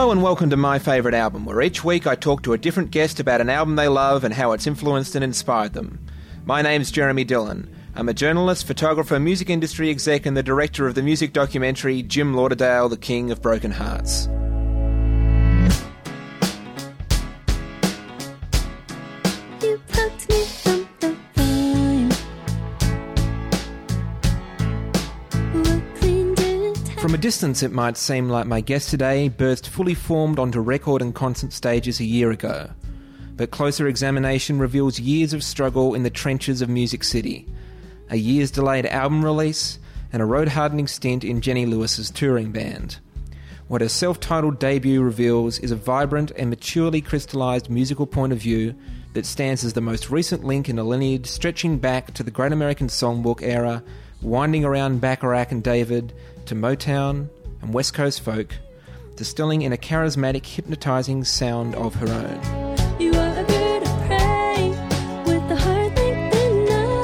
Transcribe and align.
Hello 0.00 0.12
and 0.12 0.22
welcome 0.22 0.48
to 0.48 0.56
My 0.56 0.78
Favourite 0.78 1.14
Album, 1.14 1.44
where 1.44 1.60
each 1.60 1.84
week 1.84 2.06
I 2.06 2.14
talk 2.14 2.42
to 2.44 2.54
a 2.54 2.58
different 2.58 2.90
guest 2.90 3.20
about 3.20 3.42
an 3.42 3.50
album 3.50 3.76
they 3.76 3.86
love 3.86 4.24
and 4.24 4.32
how 4.32 4.52
it's 4.52 4.66
influenced 4.66 5.14
and 5.14 5.22
inspired 5.22 5.74
them. 5.74 6.02
My 6.46 6.62
name's 6.62 6.90
Jeremy 6.90 7.26
Dylan. 7.26 7.68
I'm 7.94 8.08
a 8.08 8.14
journalist, 8.14 8.66
photographer, 8.66 9.20
music 9.20 9.50
industry 9.50 9.90
exec, 9.90 10.24
and 10.24 10.34
the 10.34 10.42
director 10.42 10.86
of 10.86 10.94
the 10.94 11.02
music 11.02 11.34
documentary 11.34 12.02
Jim 12.02 12.32
Lauderdale, 12.32 12.88
The 12.88 12.96
King 12.96 13.30
of 13.30 13.42
Broken 13.42 13.72
Hearts. 13.72 14.26
Distance, 27.20 27.62
it 27.62 27.70
might 27.70 27.96
seem 27.96 28.28
like 28.28 28.46
my 28.46 28.60
guest 28.60 28.90
today 28.90 29.28
burst 29.28 29.68
fully 29.68 29.94
formed 29.94 30.38
onto 30.38 30.60
record 30.60 31.02
and 31.02 31.14
concert 31.14 31.52
stages 31.52 32.00
a 32.00 32.04
year 32.04 32.30
ago. 32.30 32.70
But 33.36 33.52
closer 33.52 33.86
examination 33.86 34.58
reveals 34.58 34.98
years 34.98 35.32
of 35.32 35.44
struggle 35.44 35.94
in 35.94 36.02
the 36.02 36.10
trenches 36.10 36.62
of 36.62 36.68
Music 36.68 37.04
City, 37.04 37.46
a 38.10 38.16
year's 38.16 38.50
delayed 38.50 38.86
album 38.86 39.24
release, 39.24 39.78
and 40.12 40.20
a 40.20 40.26
road 40.26 40.48
hardening 40.48 40.88
stint 40.88 41.22
in 41.22 41.40
Jenny 41.40 41.66
Lewis's 41.66 42.10
touring 42.10 42.50
band. 42.52 42.98
What 43.68 43.82
her 43.82 43.88
self 43.88 44.18
titled 44.18 44.58
debut 44.58 45.00
reveals 45.00 45.58
is 45.60 45.70
a 45.70 45.76
vibrant 45.76 46.32
and 46.32 46.50
maturely 46.50 47.00
crystallised 47.00 47.70
musical 47.70 48.06
point 48.06 48.32
of 48.32 48.40
view 48.40 48.74
that 49.12 49.26
stands 49.26 49.64
as 49.64 49.74
the 49.74 49.80
most 49.80 50.10
recent 50.10 50.42
link 50.42 50.68
in 50.68 50.78
a 50.78 50.84
lineage 50.84 51.26
stretching 51.26 51.78
back 51.78 52.12
to 52.14 52.22
the 52.22 52.30
Great 52.30 52.52
American 52.52 52.88
Songbook 52.88 53.42
era, 53.42 53.82
winding 54.22 54.64
around 54.64 55.00
Bacharach 55.00 55.52
and 55.52 55.62
David, 55.62 56.12
to 56.46 56.54
Motown 56.54 57.28
and 57.62 57.74
West 57.74 57.94
Coast 57.94 58.20
folk, 58.20 58.54
distilling 59.16 59.62
in 59.62 59.72
a 59.72 59.76
charismatic, 59.76 60.46
hypnotising 60.46 61.24
sound 61.24 61.74
of 61.74 61.94
her 61.96 62.08
own. 62.08 62.40
You 63.00 63.12
are 63.14 63.38
a 63.38 63.44
bird 63.44 63.82
of 63.82 64.06
prey 64.06 64.70
with 65.26 65.48
the 65.48 65.56
heart 65.56 65.94
like 65.96 66.32
the 66.32 66.50
night. 66.68 66.96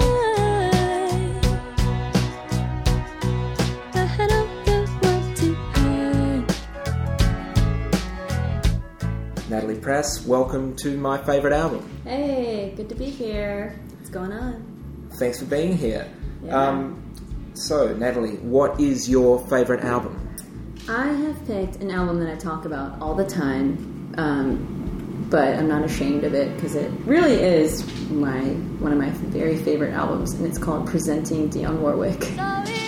I 3.94 4.04
had 4.04 4.32
all 4.32 4.46
the 4.64 4.88
world 5.02 5.36
to 5.36 5.54
hide. 5.74 6.54
Natalie 9.50 9.78
Prass, 9.78 10.26
welcome 10.26 10.74
to 10.76 10.96
my 10.96 11.18
favourite 11.18 11.54
album. 11.56 11.88
Hey, 12.04 12.72
good 12.76 12.88
to 12.88 12.94
be 12.94 13.10
here. 13.10 13.78
What's 13.98 14.10
going 14.10 14.32
on? 14.32 15.08
Thanks 15.18 15.38
for 15.38 15.46
being 15.46 15.76
here. 15.76 16.08
Yeah. 16.42 16.68
Um, 16.68 17.02
so, 17.56 17.94
Natalie, 17.94 18.36
what 18.36 18.78
is 18.80 19.08
your 19.08 19.38
favourite 19.48 19.82
album? 19.82 20.22
I 20.88 21.08
have 21.08 21.46
picked 21.46 21.76
an 21.76 21.90
album 21.90 22.20
that 22.20 22.30
I 22.30 22.36
talk 22.36 22.64
about 22.64 23.00
all 23.00 23.14
the 23.14 23.24
time, 23.24 24.14
um, 24.18 25.26
but 25.30 25.56
I'm 25.56 25.66
not 25.66 25.84
ashamed 25.84 26.24
of 26.24 26.34
it 26.34 26.54
because 26.54 26.74
it 26.74 26.90
really 27.04 27.34
is 27.34 27.84
my 28.10 28.40
one 28.78 28.92
of 28.92 28.98
my 28.98 29.10
very 29.10 29.56
favorite 29.56 29.94
albums, 29.94 30.34
and 30.34 30.46
it's 30.46 30.58
called 30.58 30.86
"Presenting 30.86 31.48
Dionne 31.48 31.80
Warwick." 31.80 32.22
So 32.22 32.85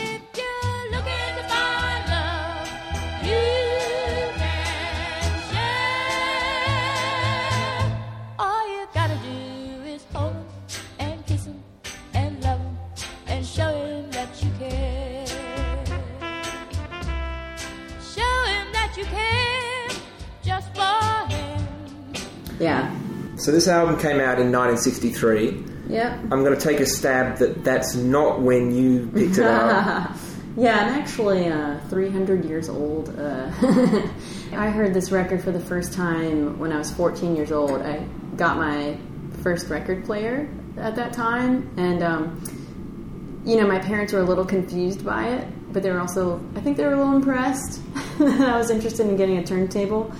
So, 23.48 23.52
this 23.52 23.66
album 23.66 23.96
came 23.96 24.20
out 24.20 24.38
in 24.38 24.52
1963. 24.52 25.64
yep. 25.88 26.18
I'm 26.30 26.44
going 26.44 26.54
to 26.54 26.60
take 26.60 26.80
a 26.80 26.84
stab 26.84 27.38
that 27.38 27.64
that's 27.64 27.94
not 27.94 28.42
when 28.42 28.74
you 28.74 29.06
picked 29.06 29.38
it 29.38 29.46
up. 29.46 30.14
Yeah, 30.58 30.76
I'm 30.76 31.00
actually 31.00 31.46
uh, 31.46 31.80
300 31.88 32.44
years 32.44 32.68
old. 32.68 33.08
Uh, 33.18 33.50
I 34.52 34.68
heard 34.68 34.92
this 34.92 35.10
record 35.10 35.42
for 35.42 35.50
the 35.50 35.60
first 35.60 35.94
time 35.94 36.58
when 36.58 36.72
I 36.72 36.76
was 36.76 36.92
14 36.92 37.36
years 37.36 37.50
old. 37.50 37.80
I 37.80 38.06
got 38.36 38.58
my 38.58 38.98
first 39.42 39.70
record 39.70 40.04
player 40.04 40.54
at 40.76 40.94
that 40.96 41.14
time, 41.14 41.72
and 41.78 42.02
um, 42.02 43.40
you 43.46 43.56
know, 43.56 43.66
my 43.66 43.78
parents 43.78 44.12
were 44.12 44.20
a 44.20 44.24
little 44.24 44.44
confused 44.44 45.06
by 45.06 45.26
it, 45.28 45.72
but 45.72 45.82
they 45.82 45.90
were 45.90 46.00
also, 46.00 46.38
I 46.54 46.60
think, 46.60 46.76
they 46.76 46.84
were 46.84 46.92
a 46.92 46.98
little 46.98 47.16
impressed 47.16 47.80
that 48.18 48.40
I 48.52 48.58
was 48.58 48.68
interested 48.70 49.06
in 49.06 49.16
getting 49.16 49.38
a 49.38 49.44
turntable. 49.44 50.12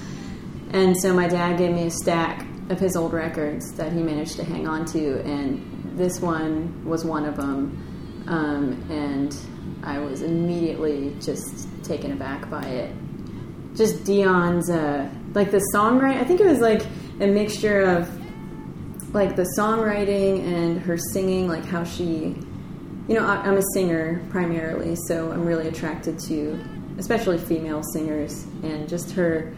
And 0.70 0.96
so 0.96 1.12
my 1.12 1.28
dad 1.28 1.58
gave 1.58 1.72
me 1.72 1.88
a 1.88 1.90
stack 1.90 2.47
of 2.70 2.78
his 2.78 2.96
old 2.96 3.12
records 3.12 3.72
that 3.74 3.92
he 3.92 4.02
managed 4.02 4.36
to 4.36 4.44
hang 4.44 4.66
on 4.66 4.84
to, 4.86 5.20
and 5.22 5.98
this 5.98 6.20
one 6.20 6.84
was 6.84 7.04
one 7.04 7.24
of 7.24 7.36
them. 7.36 8.24
Um, 8.28 8.90
and 8.90 9.34
I 9.82 9.98
was 9.98 10.22
immediately 10.22 11.16
just 11.20 11.66
taken 11.82 12.12
aback 12.12 12.50
by 12.50 12.62
it. 12.62 12.94
Just 13.74 14.04
Dionne's, 14.04 14.70
uh, 14.70 15.08
like 15.34 15.50
the 15.50 15.64
songwriting, 15.74 16.20
I 16.20 16.24
think 16.24 16.40
it 16.40 16.46
was 16.46 16.60
like 16.60 16.84
a 17.20 17.26
mixture 17.26 17.82
of 17.82 18.08
like 19.14 19.36
the 19.36 19.48
songwriting 19.58 20.44
and 20.44 20.80
her 20.82 20.98
singing, 21.12 21.48
like 21.48 21.64
how 21.64 21.84
she, 21.84 22.36
you 23.08 23.14
know, 23.14 23.26
I, 23.26 23.36
I'm 23.36 23.56
a 23.56 23.62
singer 23.72 24.22
primarily, 24.30 24.96
so 25.06 25.32
I'm 25.32 25.46
really 25.46 25.68
attracted 25.68 26.18
to 26.26 26.58
especially 26.98 27.38
female 27.38 27.82
singers 27.94 28.44
and 28.62 28.88
just 28.88 29.12
her 29.12 29.54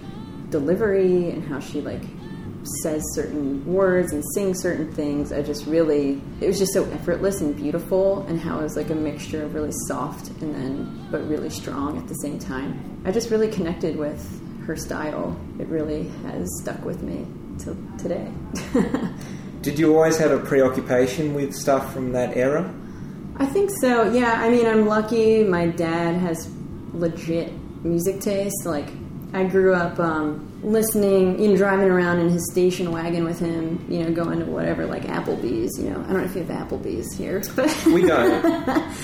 delivery 0.50 1.30
and 1.30 1.42
how 1.42 1.58
she 1.58 1.80
like 1.80 2.02
says 2.82 3.02
certain 3.14 3.64
words 3.64 4.12
and 4.12 4.22
sings 4.34 4.60
certain 4.60 4.92
things. 4.92 5.32
I 5.32 5.42
just 5.42 5.66
really, 5.66 6.20
it 6.40 6.46
was 6.46 6.58
just 6.58 6.72
so 6.72 6.84
effortless 6.90 7.40
and 7.40 7.56
beautiful, 7.56 8.22
and 8.26 8.40
how 8.40 8.60
it 8.60 8.62
was 8.62 8.76
like 8.76 8.90
a 8.90 8.94
mixture 8.94 9.44
of 9.44 9.54
really 9.54 9.72
soft 9.88 10.28
and 10.42 10.54
then, 10.54 11.08
but 11.10 11.26
really 11.28 11.50
strong 11.50 11.98
at 11.98 12.08
the 12.08 12.14
same 12.14 12.38
time. 12.38 13.02
I 13.04 13.12
just 13.12 13.30
really 13.30 13.48
connected 13.48 13.96
with 13.96 14.20
her 14.66 14.76
style. 14.76 15.38
It 15.58 15.68
really 15.68 16.08
has 16.24 16.48
stuck 16.60 16.84
with 16.84 17.02
me 17.02 17.26
till 17.58 17.76
today. 17.98 18.30
Did 19.62 19.78
you 19.78 19.94
always 19.94 20.16
have 20.18 20.30
a 20.30 20.38
preoccupation 20.38 21.34
with 21.34 21.54
stuff 21.54 21.92
from 21.92 22.12
that 22.12 22.36
era? 22.36 22.72
I 23.36 23.46
think 23.46 23.70
so. 23.80 24.10
Yeah, 24.12 24.32
I 24.40 24.50
mean, 24.50 24.66
I'm 24.66 24.86
lucky. 24.86 25.44
My 25.44 25.66
dad 25.66 26.14
has 26.16 26.50
legit 26.92 27.52
music 27.84 28.20
taste. 28.20 28.64
Like, 28.64 28.88
I 29.32 29.44
grew 29.44 29.74
up 29.74 29.98
um, 30.00 30.60
listening, 30.62 31.40
you 31.40 31.48
know, 31.50 31.56
driving 31.56 31.88
around 31.88 32.18
in 32.18 32.30
his 32.30 32.50
station 32.50 32.90
wagon 32.90 33.24
with 33.24 33.38
him. 33.38 33.84
You 33.88 34.04
know, 34.04 34.12
going 34.12 34.40
to 34.40 34.44
whatever, 34.44 34.86
like 34.86 35.04
Applebee's. 35.04 35.78
You 35.78 35.90
know, 35.90 36.00
I 36.00 36.12
don't 36.12 36.18
know 36.18 36.24
if 36.24 36.34
you 36.34 36.42
have 36.44 36.68
Applebee's 36.68 37.16
here, 37.16 37.42
but 37.56 37.86
We 37.86 38.02
don't, 38.02 38.42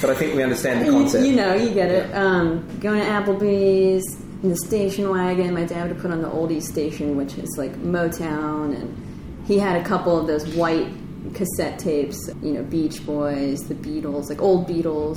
but 0.01 0.11
I 0.11 0.15
think 0.15 0.35
we 0.35 0.43
understand 0.43 0.87
the 0.87 0.91
concept. 0.91 1.25
you 1.27 1.37
know, 1.37 1.55
you 1.55 1.73
get 1.73 1.91
it. 1.91 2.13
Um, 2.15 2.67
going 2.81 3.01
to 3.01 3.07
Applebee's 3.07 4.05
in 4.43 4.49
the 4.51 4.57
station 4.57 5.09
wagon. 5.11 5.55
My 5.55 5.65
dad 5.65 5.89
would 5.89 6.01
put 6.01 6.11
on 6.11 6.23
the 6.23 6.29
oldies 6.29 6.63
station, 6.65 7.17
which 7.17 7.39
is 7.39 7.55
like 7.57 7.75
Motown, 7.77 8.75
and 8.75 9.45
he 9.47 9.59
had 9.59 9.81
a 9.81 9.85
couple 9.85 10.19
of 10.19 10.27
those 10.27 10.47
white 10.57 10.89
cassette 11.35 11.79
tapes. 11.79 12.29
You 12.43 12.53
know, 12.55 12.63
Beach 12.65 13.05
Boys, 13.07 13.61
the 13.69 13.75
Beatles, 13.75 14.29
like 14.29 14.43
old 14.43 14.69
Beatles. 14.69 15.17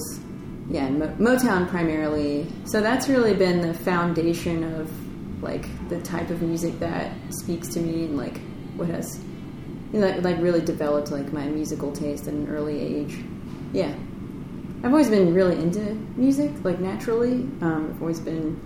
Yeah, 0.69 0.89
Mo- 0.89 1.15
Motown 1.19 1.67
primarily. 1.67 2.47
So 2.65 2.81
that's 2.81 3.09
really 3.09 3.33
been 3.33 3.61
the 3.61 3.73
foundation 3.73 4.63
of 4.75 4.91
like 5.41 5.65
the 5.89 6.01
type 6.01 6.29
of 6.29 6.41
music 6.41 6.79
that 6.79 7.11
speaks 7.29 7.69
to 7.69 7.79
me 7.79 8.05
and 8.05 8.17
like 8.17 8.39
what 8.75 8.89
has 8.89 9.19
you 9.93 9.99
know, 9.99 10.07
like, 10.07 10.23
like 10.23 10.37
really 10.39 10.61
developed 10.61 11.11
like 11.11 11.31
my 11.33 11.45
musical 11.45 11.91
taste 11.91 12.27
at 12.27 12.33
an 12.33 12.47
early 12.49 12.79
age. 12.79 13.17
Yeah. 13.73 13.93
I've 14.83 14.91
always 14.91 15.09
been 15.09 15.33
really 15.33 15.57
into 15.57 15.81
music, 16.15 16.51
like 16.63 16.79
naturally. 16.79 17.33
Um, 17.61 17.91
I've 17.93 18.01
always 18.01 18.19
been. 18.19 18.59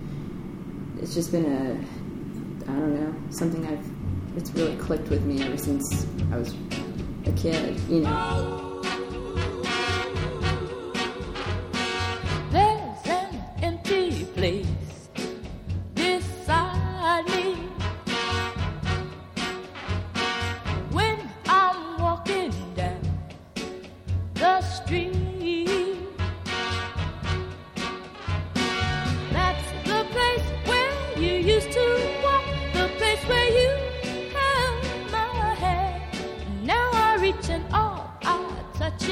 It's 1.00 1.12
just 1.12 1.32
been 1.32 1.44
a, 1.44 2.70
I 2.70 2.74
don't 2.74 2.94
know, 2.94 3.14
something 3.30 3.66
I've. 3.66 3.84
It's 4.36 4.50
really 4.52 4.76
clicked 4.76 5.08
with 5.10 5.24
me 5.24 5.42
ever 5.42 5.56
since 5.56 6.06
I 6.32 6.38
was 6.38 6.54
a 7.26 7.32
kid. 7.32 7.80
You 7.88 8.00
know. 8.00 8.63
Beside 15.94 17.24
me. 17.28 17.54
When 20.92 21.18
I'm 21.48 21.98
walking 21.98 22.52
down 22.76 23.00
the 24.34 24.60
street, 24.60 25.98
that's 29.32 29.66
the 29.88 30.04
place 30.12 30.46
where 30.66 30.92
you 31.16 31.32
used 31.54 31.72
to 31.72 31.86
walk, 32.22 32.44
the 32.74 32.88
place 32.98 33.22
where 33.26 33.48
you 33.48 33.70
held 34.36 35.10
my 35.10 35.54
hand. 35.54 36.02
Now 36.64 36.90
I 36.92 37.16
reach 37.16 37.48
and 37.48 37.64
all 37.72 38.12
I 38.22 38.36
touch. 38.74 39.08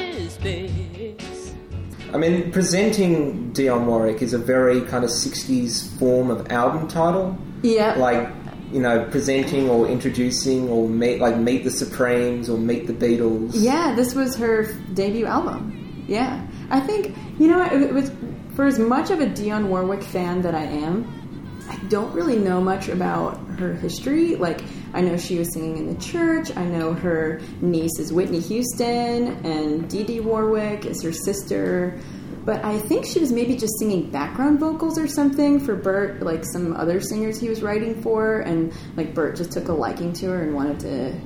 I 2.13 2.19
mean, 2.19 2.53
presenting 2.53 3.42
Dionne 3.53 3.87
Warwick 3.87 4.23
is 4.23 4.33
a 4.33 4.39
very 4.39 4.81
kind 4.83 5.05
of 5.05 5.11
60s 5.11 5.99
form 5.99 6.31
of 6.31 6.51
album 6.51 6.89
title. 6.89 7.39
Yeah. 7.63 7.95
like 7.95 8.29
you 8.73 8.81
know, 8.81 9.07
presenting 9.11 9.69
or 9.69 9.87
introducing 9.87 10.69
or 10.71 10.89
meet 10.89 11.21
like 11.21 11.37
Meet 11.37 11.65
the 11.65 11.71
Supremes 11.71 12.49
or 12.49 12.57
Meet 12.57 12.87
the 12.87 12.95
Beatles. 12.95 13.51
Yeah, 13.55 13.95
this 13.95 14.15
was 14.15 14.35
her 14.37 14.73
debut 14.95 15.27
album. 15.27 16.05
Yeah, 16.09 16.47
I 16.71 16.81
think 16.81 17.15
you 17.39 17.49
know 17.49 17.63
it, 17.63 17.83
it 17.83 17.93
was 17.93 18.11
for 18.55 18.65
as 18.65 18.79
much 18.79 19.11
of 19.11 19.21
a 19.21 19.27
Dionne 19.27 19.69
Warwick 19.69 20.03
fan 20.03 20.43
that 20.43 20.55
I 20.55 20.65
am. 20.65 21.21
I 21.69 21.77
don't 21.89 22.13
really 22.13 22.39
know 22.39 22.61
much 22.61 22.89
about 22.89 23.37
her 23.59 23.73
history. 23.75 24.35
Like, 24.35 24.63
I 24.93 25.01
know 25.01 25.17
she 25.17 25.39
was 25.39 25.53
singing 25.55 25.79
in 25.79 25.95
the 25.95 26.01
church. 26.01 26.55
I 26.57 26.65
know 26.65 26.93
her 26.93 27.41
niece 27.61 27.99
is 27.99 28.13
Whitney 28.13 28.41
Houston, 28.41 29.47
and 29.47 29.89
Dee 29.89 30.03
Dee 30.03 30.21
Warwick 30.21 30.85
is 30.85 31.03
her 31.03 31.13
sister. 31.13 31.99
But 32.45 32.65
I 32.65 32.79
think 32.79 33.07
she 33.07 33.21
was 33.21 33.31
maybe 33.31 33.57
just 33.57 33.79
singing 33.79 34.11
background 34.11 34.59
vocals 34.59 34.99
or 34.99 35.07
something 35.07 35.61
for 35.61 35.77
Burt, 35.77 36.23
like 36.23 36.45
some 36.45 36.75
other 36.75 37.01
singers 37.01 37.41
he 37.41 37.49
was 37.49 37.63
writing 37.63 38.03
for, 38.03 38.41
and 38.41 38.73
like 38.97 39.15
Burt 39.15 39.37
just 39.37 39.53
took 39.53 39.69
a 39.69 39.73
liking 39.73 40.13
to 40.15 40.27
her 40.27 40.43
and 40.43 40.55
wanted 40.55 40.81
to 40.81 41.21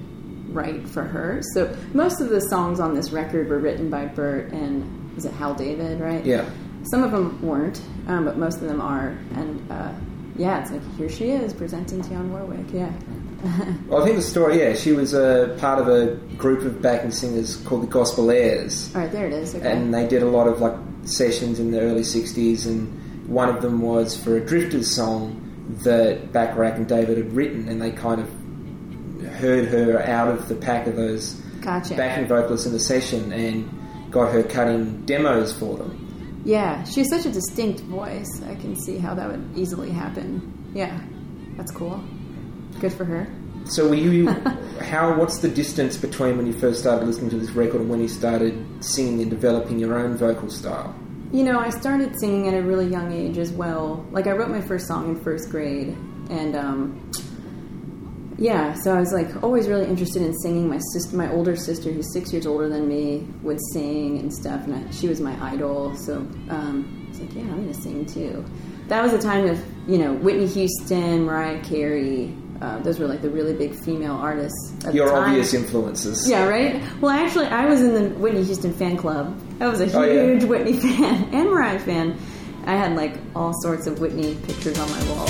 write 0.53 0.89
for 0.89 1.03
her. 1.03 1.41
So 1.55 1.75
most 1.93 2.21
of 2.21 2.29
the 2.29 2.41
songs 2.41 2.81
on 2.81 2.95
this 2.95 3.11
record 3.13 3.49
were 3.49 3.59
written 3.59 3.91
by 3.91 4.07
Burt 4.07 4.53
and 4.53 5.15
was 5.15 5.25
it 5.25 5.33
Hal 5.33 5.55
David, 5.55 6.01
right? 6.01 6.25
Yeah. 6.25 6.49
Some 6.91 7.03
of 7.03 7.11
them 7.11 7.41
weren't, 7.43 7.81
um, 8.07 8.25
but 8.25 8.37
most 8.37 8.57
of 8.57 8.69
them 8.69 8.81
are. 8.81 9.09
And 9.35 9.71
uh, 9.73 9.93
yeah, 10.37 10.61
it's 10.61 10.71
like 10.71 10.83
here 10.97 11.09
she 11.09 11.31
is 11.31 11.53
presenting 11.53 12.03
Dionne 12.03 12.31
Warwick. 12.31 12.67
Yeah. 12.73 12.93
Well, 13.87 14.03
I 14.03 14.05
think 14.05 14.17
the 14.17 14.23
story, 14.23 14.59
yeah, 14.59 14.75
she 14.75 14.93
was 14.93 15.15
a 15.15 15.57
part 15.61 15.79
of 15.79 15.89
a 15.89 16.17
group 16.37 16.63
of 16.63 16.83
backing 16.83 17.13
singers 17.13 17.57
called 17.59 17.83
the 17.83 17.87
Gospelaires. 17.87 18.93
All 18.95 19.03
right, 19.03 19.13
there 19.13 19.27
it 19.27 19.33
is. 19.33 19.55
Okay. 19.55 19.71
and 19.71 19.95
they 19.95 20.09
did 20.09 20.23
a 20.23 20.27
lot 20.29 20.49
of 20.49 20.61
like 20.61 20.75
sessions 21.09 21.59
in 21.61 21.71
the 21.71 21.81
early 21.81 22.03
60s 22.03 22.67
and 22.67 23.29
one 23.29 23.49
of 23.49 23.63
them 23.63 23.81
was 23.81 24.17
for 24.17 24.37
a 24.37 24.41
drifters 24.45 24.95
song 24.95 25.43
that 25.83 26.33
Bacharach 26.33 26.77
and 26.77 26.89
david 26.89 27.17
had 27.19 27.33
written 27.33 27.69
and 27.69 27.81
they 27.83 27.91
kind 27.91 28.21
of 28.21 28.29
heard 29.39 29.67
her 29.67 30.01
out 30.03 30.29
of 30.29 30.49
the 30.49 30.55
pack 30.55 30.87
of 30.87 30.97
those 30.97 31.35
gotcha. 31.61 31.95
backing 31.97 32.27
vocalists 32.27 32.67
in 32.67 32.73
the 32.73 32.79
session 32.81 33.33
and 33.33 33.69
got 34.13 34.33
her 34.33 34.43
cutting 34.43 35.05
demos 35.07 35.53
for 35.53 35.77
them 35.77 36.43
Yeah, 36.45 36.85
she 36.85 37.01
has 37.01 37.09
such 37.11 37.27
a 37.27 37.33
distinct 37.33 37.81
voice. 37.81 38.41
I 38.49 38.55
can 38.55 38.77
see 38.77 38.99
how 38.99 39.15
that 39.17 39.29
would 39.29 39.51
easily 39.57 39.91
happen. 39.91 40.71
Yeah, 40.75 41.01
that's 41.57 41.73
cool. 41.73 42.01
Good 42.81 42.93
for 42.93 43.05
her. 43.05 43.27
So 43.69 43.89
were 43.89 43.95
you 43.95 44.29
how 44.81 45.15
what's 45.17 45.39
the 45.39 45.49
distance 45.49 45.97
between 45.97 46.37
when 46.37 46.47
you 46.47 46.53
first 46.53 46.81
started 46.81 47.07
listening 47.07 47.31
to 47.31 47.39
this 47.39 47.51
record 47.51 47.81
and 47.81 47.91
when 47.91 48.01
you 48.01 48.09
started 48.09 48.65
singing 48.85 49.21
and 49.23 49.31
developing 49.31 49.79
your 49.79 49.99
own 49.99 50.17
vocal 50.17 50.51
style 50.51 50.95
You 51.33 51.43
know, 51.43 51.59
I 51.59 51.71
started 51.71 52.19
singing 52.21 52.47
at 52.47 52.55
a 52.55 52.63
really 52.63 52.87
young 52.87 53.13
age 53.13 53.37
as 53.37 53.51
well. 53.51 54.07
Like, 54.13 54.29
I 54.29 54.31
wrote 54.31 54.49
my 54.49 54.61
first 54.61 54.87
song 54.87 55.09
in 55.11 55.21
first 55.21 55.51
grade, 55.51 55.89
and 56.31 56.55
um, 56.55 57.11
yeah, 58.39 58.75
so 58.75 58.95
I 58.95 59.01
was 59.01 59.13
like 59.13 59.43
always 59.43 59.67
really 59.67 59.87
interested 59.87 60.23
in 60.23 60.33
singing. 60.39 60.69
My 60.69 60.79
sister, 60.93 61.17
my 61.17 61.31
older 61.33 61.57
sister, 61.57 61.91
who's 61.91 62.13
six 62.13 62.33
years 62.33 62.47
older 62.47 62.69
than 62.69 62.87
me, 62.87 63.27
would 63.43 63.59
sing 63.73 64.19
and 64.19 64.33
stuff, 64.33 64.65
and 64.65 64.75
I, 64.75 64.91
she 64.91 65.09
was 65.09 65.21
my 65.21 65.35
idol. 65.53 65.97
So 65.97 66.19
um, 66.49 67.07
I 67.07 67.09
was 67.11 67.21
like, 67.21 67.35
yeah, 67.35 67.43
I'm 67.43 67.67
to 67.67 67.75
sing 67.75 68.07
too. 68.07 68.45
That 68.89 69.03
was 69.03 69.13
a 69.13 69.19
time 69.19 69.49
of 69.49 69.63
you 69.89 69.99
know 69.99 70.13
Whitney 70.15 70.47
Houston, 70.47 71.25
Mariah 71.25 71.63
Carey. 71.65 72.33
Uh, 72.61 72.79
those 72.81 72.99
were 72.99 73.07
like 73.07 73.21
the 73.23 73.29
really 73.31 73.53
big 73.53 73.75
female 73.75 74.15
artists. 74.15 74.73
At 74.85 74.95
your 74.95 75.07
the 75.07 75.13
time. 75.13 75.31
obvious 75.31 75.53
influences 75.55 76.29
Yeah, 76.29 76.47
right? 76.49 76.83
Well, 77.01 77.11
actually, 77.11 77.47
I 77.47 77.67
was 77.67 77.83
in 77.83 77.95
the 77.95 78.09
Whitney 78.19 78.45
Houston 78.45 78.73
fan 78.73 78.97
club. 78.97 79.39
I 79.61 79.69
was 79.69 79.81
a 79.81 79.93
Oh, 79.99 80.03
yeah. 80.05 80.23
huge 80.25 80.45
Whitney 80.45 80.73
fan 80.81 81.35
and 81.35 81.51
Mariah 81.51 81.79
fan. 81.79 82.19
I 82.65 82.73
had 82.77 82.97
like 82.97 83.15
all 83.35 83.53
sorts 83.63 83.87
of 83.87 84.01
Whitney 84.01 84.35
pictures 84.47 84.79
on 84.79 84.91
my 84.91 85.09
wall. 85.11 85.27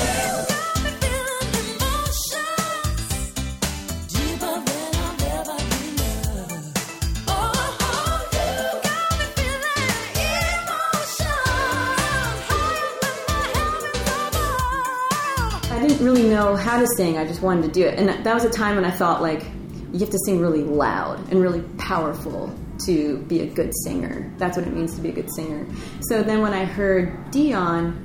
To 16.76 16.87
sing. 16.96 17.17
I 17.17 17.26
just 17.26 17.40
wanted 17.40 17.62
to 17.62 17.69
do 17.69 17.87
it. 17.87 17.99
And 17.99 18.08
that 18.08 18.34
was 18.34 18.44
a 18.44 18.50
time 18.50 18.76
when 18.76 18.84
I 18.84 18.90
thought 18.90 19.23
like 19.23 19.44
you 19.93 20.00
have 20.00 20.11
to 20.11 20.19
sing 20.26 20.40
really 20.40 20.62
loud 20.62 21.31
and 21.31 21.40
really 21.40 21.62
powerful 21.78 22.55
to 22.84 23.19
be 23.23 23.40
a 23.40 23.46
good 23.46 23.73
singer. 23.84 24.31
That's 24.37 24.58
what 24.58 24.67
it 24.67 24.75
means 24.75 24.94
to 24.96 25.00
be 25.00 25.08
a 25.08 25.12
good 25.12 25.32
singer. 25.34 25.67
So 26.02 26.23
then 26.23 26.43
when 26.43 26.52
I 26.52 26.67
heard 26.67 27.32
Dionne 27.32 27.96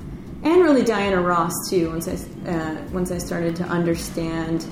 and 0.42 0.62
really 0.62 0.82
Diana 0.82 1.20
Ross 1.20 1.52
too, 1.68 1.90
once 1.90 2.08
I 2.08 2.14
uh, 2.50 2.82
once 2.92 3.10
I 3.10 3.18
started 3.18 3.56
to 3.56 3.64
understand 3.64 4.62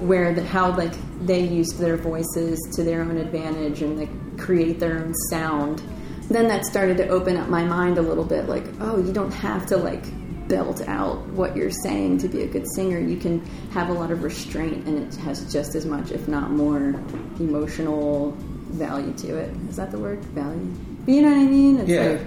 where 0.00 0.32
the 0.34 0.44
how 0.44 0.74
like 0.74 0.94
they 1.26 1.40
used 1.40 1.78
their 1.78 1.98
voices 1.98 2.58
to 2.76 2.82
their 2.82 3.02
own 3.02 3.18
advantage 3.18 3.82
and 3.82 3.98
like 3.98 4.38
create 4.38 4.78
their 4.78 4.98
own 4.98 5.14
sound 5.30 5.82
then 6.28 6.48
that 6.48 6.64
started 6.66 6.96
to 6.98 7.08
open 7.08 7.36
up 7.36 7.48
my 7.48 7.62
mind 7.62 7.96
a 7.96 8.02
little 8.02 8.24
bit 8.24 8.46
like 8.46 8.64
oh 8.80 8.98
you 8.98 9.12
don't 9.12 9.32
have 9.32 9.64
to 9.64 9.76
like 9.76 10.04
belt 10.48 10.86
out 10.88 11.18
what 11.28 11.56
you're 11.56 11.70
saying 11.70 12.18
to 12.18 12.28
be 12.28 12.42
a 12.42 12.46
good 12.46 12.66
singer 12.74 12.98
you 12.98 13.16
can 13.16 13.44
have 13.70 13.88
a 13.88 13.92
lot 13.92 14.10
of 14.10 14.22
restraint 14.22 14.86
and 14.86 14.98
it 14.98 15.14
has 15.20 15.50
just 15.52 15.74
as 15.74 15.84
much 15.86 16.10
if 16.10 16.28
not 16.28 16.50
more 16.50 16.94
emotional 17.40 18.32
value 18.70 19.12
to 19.14 19.36
it. 19.36 19.50
Is 19.68 19.76
that 19.76 19.90
the 19.90 19.98
word? 19.98 20.24
Value? 20.26 20.72
But 21.04 21.14
you 21.14 21.22
know 21.22 21.28
what 21.30 21.38
i 21.38 21.44
mean? 21.44 21.78
It's 21.78 21.88
Yeah. 21.88 22.08
like 22.08 22.20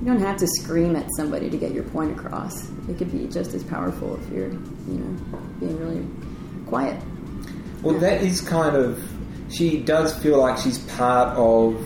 you 0.00 0.06
don't 0.06 0.20
have 0.20 0.36
to 0.38 0.46
scream 0.46 0.96
at 0.96 1.06
somebody 1.16 1.48
to 1.50 1.56
get 1.56 1.72
your 1.72 1.84
point 1.84 2.12
across. 2.18 2.68
It 2.88 2.98
could 2.98 3.10
be 3.12 3.26
just 3.28 3.54
as 3.54 3.62
powerful 3.62 4.16
if 4.20 4.32
you're 4.32 4.48
you 4.50 4.98
know 4.98 5.38
being 5.60 5.78
really 5.78 6.04
quiet. 6.66 7.00
Well, 7.82 7.98
that 8.00 8.22
is 8.22 8.40
kind 8.40 8.74
of. 8.76 9.00
She 9.50 9.78
does 9.80 10.14
feel 10.18 10.38
like 10.40 10.58
she's 10.58 10.78
part 10.96 11.36
of 11.38 11.80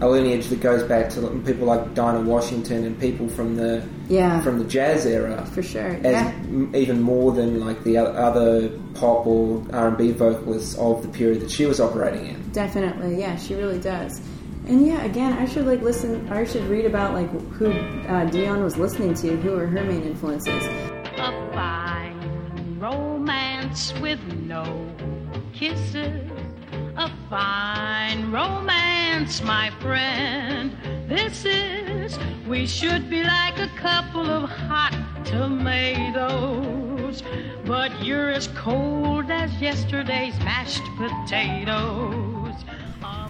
a 0.00 0.06
lineage 0.08 0.48
that 0.48 0.60
goes 0.60 0.82
back 0.82 1.08
to 1.10 1.20
people 1.46 1.66
like 1.66 1.94
Dinah 1.94 2.20
Washington 2.20 2.84
and 2.84 3.00
people 3.00 3.28
from 3.28 3.56
the 3.56 3.82
Yeah. 4.08 4.40
from 4.42 4.58
the 4.58 4.64
jazz 4.64 5.06
era, 5.06 5.44
for 5.54 5.62
sure 5.62 5.96
as 6.04 6.12
yeah 6.12 6.28
m- 6.44 6.70
even 6.74 7.00
more 7.00 7.32
than 7.32 7.60
like 7.60 7.82
the 7.84 7.96
other 7.98 8.68
pop 8.94 9.26
or 9.26 9.62
R 9.72 9.88
and 9.88 9.96
B 9.96 10.12
vocalists 10.12 10.74
of 10.76 11.00
the 11.02 11.08
period 11.08 11.40
that 11.40 11.50
she 11.50 11.64
was 11.66 11.80
operating 11.80 12.26
in. 12.26 12.50
Definitely, 12.52 13.18
yeah, 13.18 13.36
she 13.36 13.54
really 13.54 13.78
does. 13.78 14.20
And 14.68 14.84
yeah, 14.86 15.02
again, 15.04 15.32
I 15.32 15.46
should 15.46 15.64
like 15.66 15.80
listen. 15.80 16.28
I 16.30 16.44
should 16.44 16.64
read 16.68 16.84
about 16.84 17.14
like 17.14 17.30
who 17.52 17.70
uh, 17.70 18.26
Dionne 18.28 18.62
was 18.64 18.76
listening 18.76 19.14
to. 19.14 19.36
Who 19.36 19.52
were 19.52 19.66
her 19.66 19.82
main 19.84 20.02
influences? 20.02 20.64
A 21.18 21.50
fine 21.54 22.78
romance 22.80 23.94
with 24.02 24.20
no 24.44 24.64
kisses. 25.54 26.20
A 26.98 27.10
fine 27.28 28.32
romance, 28.32 29.42
my 29.42 29.70
friend. 29.82 30.74
This 31.06 31.44
is, 31.44 32.18
we 32.48 32.66
should 32.66 33.10
be 33.10 33.22
like 33.22 33.58
a 33.58 33.68
couple 33.76 34.22
of 34.22 34.48
hot 34.48 34.96
tomatoes. 35.26 37.22
But 37.66 38.02
you're 38.02 38.30
as 38.30 38.48
cold 38.48 39.30
as 39.30 39.52
yesterday's 39.60 40.38
mashed 40.38 40.84
potatoes. 40.96 42.54